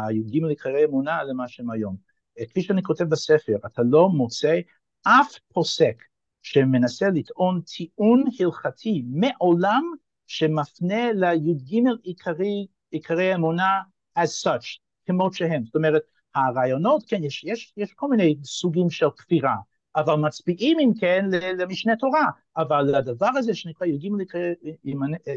[0.08, 2.09] הי"ג עיקרי אמונה למה שהם היום.
[2.38, 4.58] אה, כפי שאני כותב בספר, אתה לא מוצא
[5.02, 6.02] אף פוסק
[6.42, 9.82] שמנסה לטעון טיעון הלכתי מעולם
[10.26, 13.80] שמפנה לי"ג עיקרי, עיקרי אמונה
[14.18, 14.78] as such.
[15.06, 15.64] כמות שהם.
[15.64, 16.02] זאת אומרת,
[16.34, 19.56] הרעיונות, כן, יש, יש, יש כל מיני סוגים של כפירה,
[19.96, 21.24] אבל מצביעים אם כן
[21.58, 22.26] למשנה תורה,
[22.56, 24.08] אבל הדבר הזה שנקרא י"ג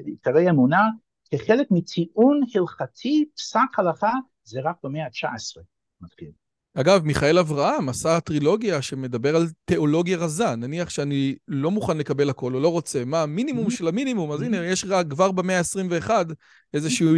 [0.06, 0.88] עיקרי אמונה,
[1.32, 4.14] כחלק מטיעון הלכתי, פסק הלכה,
[4.44, 5.62] זה רק במאה ה-19
[6.02, 6.32] מתחיל.
[6.76, 10.56] אגב, מיכאל אברהם עשה טרילוגיה שמדבר על תיאולוגיה רזה.
[10.56, 14.32] נניח שאני לא מוכן לקבל הכל או לא רוצה, מה המינימום של המינימום?
[14.32, 16.10] אז הנה, יש רק כבר במאה ה-21
[16.74, 17.16] איזשהו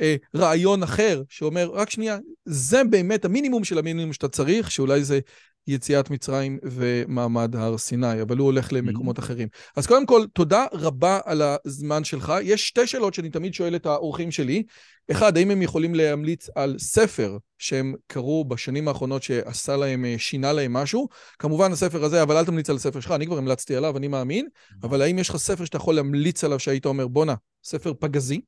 [0.00, 5.20] אה, רעיון אחר שאומר, רק שנייה, זה באמת המינימום של המינימום שאתה צריך, שאולי זה
[5.66, 9.48] יציאת מצרים ומעמד הר סיני, אבל הוא הולך למקומות אחרים.
[9.76, 12.32] אז קודם כל, תודה רבה על הזמן שלך.
[12.42, 14.62] יש שתי שאלות שאני תמיד שואל את האורחים שלי.
[15.10, 20.72] אחד, האם הם יכולים להמליץ על ספר שהם קראו בשנים האחרונות שעשה להם, שינה להם
[20.72, 21.08] משהו?
[21.38, 24.48] כמובן הספר הזה, אבל אל תמליץ על הספר שלך, אני כבר המלצתי עליו, אני מאמין.
[24.82, 27.34] אבל האם יש לך ספר שאתה יכול להמליץ עליו שהיית אומר, בואנה,
[27.64, 28.40] ספר פגזי?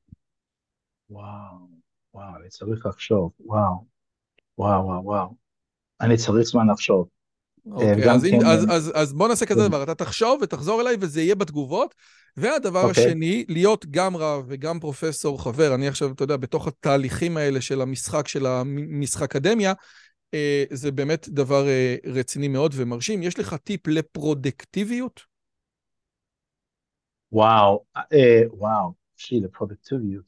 [1.09, 1.57] וואו,
[2.13, 3.85] וואו, אני צריך לחשוב, וואו,
[4.57, 5.42] וואו, וואו, וואו.
[6.03, 7.07] אני צריך זמן לחשוב.
[7.71, 9.67] אוקיי, אז, כן, אז, אז, אז בוא נעשה כזה כן.
[9.67, 11.95] דבר, אתה תחשוב ותחזור אליי וזה יהיה בתגובות.
[12.37, 13.05] והדבר אוקיי.
[13.05, 17.81] השני, להיות גם רב וגם פרופסור חבר, אני עכשיו, אתה יודע, בתוך התהליכים האלה של
[17.81, 19.73] המשחק, של המשחק אקדמיה,
[20.33, 23.23] אה, זה באמת דבר אה, רציני מאוד ומרשים.
[23.23, 25.21] יש לך טיפ לפרודקטיביות?
[27.31, 30.25] וואו, אה, וואו, שי, לפרודקטיביות.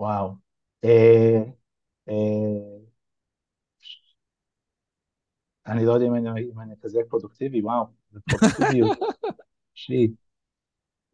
[0.00, 0.32] וואו.
[0.84, 1.42] אה,
[2.08, 2.87] אה,
[5.68, 8.98] אני לא יודע אם אני, אם אני כזה פרודוקטיבי, וואו, זה פרודוקטיביות.
[9.74, 10.08] שלי.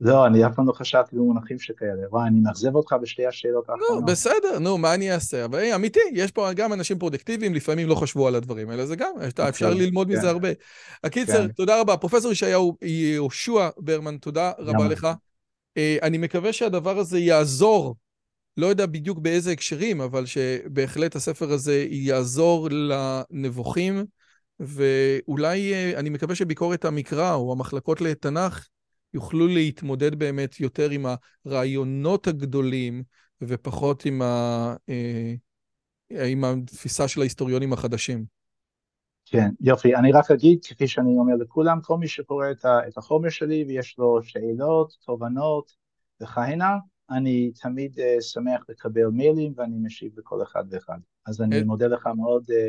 [0.01, 2.09] לא, אני אף פעם לא חשבתי במונחים שכאלה.
[2.11, 4.01] וואי, אני מאכזב אותך בשתי השאלות האחרונות.
[4.01, 5.45] נו, בסדר, נו, מה אני אעשה?
[5.45, 9.13] אבל אמיתי, יש פה גם אנשים פרודקטיביים, לפעמים לא חשבו על הדברים האלה, זה גם,
[9.15, 10.27] אוקיי, אפשר ללמוד מזה כן.
[10.27, 10.49] הרבה.
[11.05, 11.53] הקיצר, כן.
[11.53, 11.97] תודה רבה.
[11.97, 15.09] פרופסור ישעיהו יהושע ברמן, תודה רבה לך.
[15.77, 17.97] אה, אני מקווה שהדבר הזה יעזור,
[18.57, 24.05] לא יודע בדיוק באיזה הקשרים, אבל שבהחלט הספר הזה יעזור לנבוכים.
[24.61, 28.69] ואולי, אה, אני מקווה שביקורת המקרא או המחלקות לתנ"ך
[29.15, 31.07] יוכלו להתמודד באמת יותר עם
[31.47, 33.03] הרעיונות הגדולים
[33.43, 35.35] ופחות עם, ה, אה,
[36.27, 38.25] עם התפיסה של ההיסטוריונים החדשים.
[39.27, 39.97] כן, יופי.
[39.97, 42.47] אני רק אגיד, כפי שאני אומר לכולם, כל מי שקורא
[42.89, 45.73] את החומר שלי ויש לו שאלות, תובנות
[46.21, 46.77] וכהנה,
[47.11, 50.99] אני תמיד uh, שמח לקבל מיילים ואני משיב לכל אחד ואחד.
[51.27, 52.69] אז אני מודה לך מאוד uh, אה,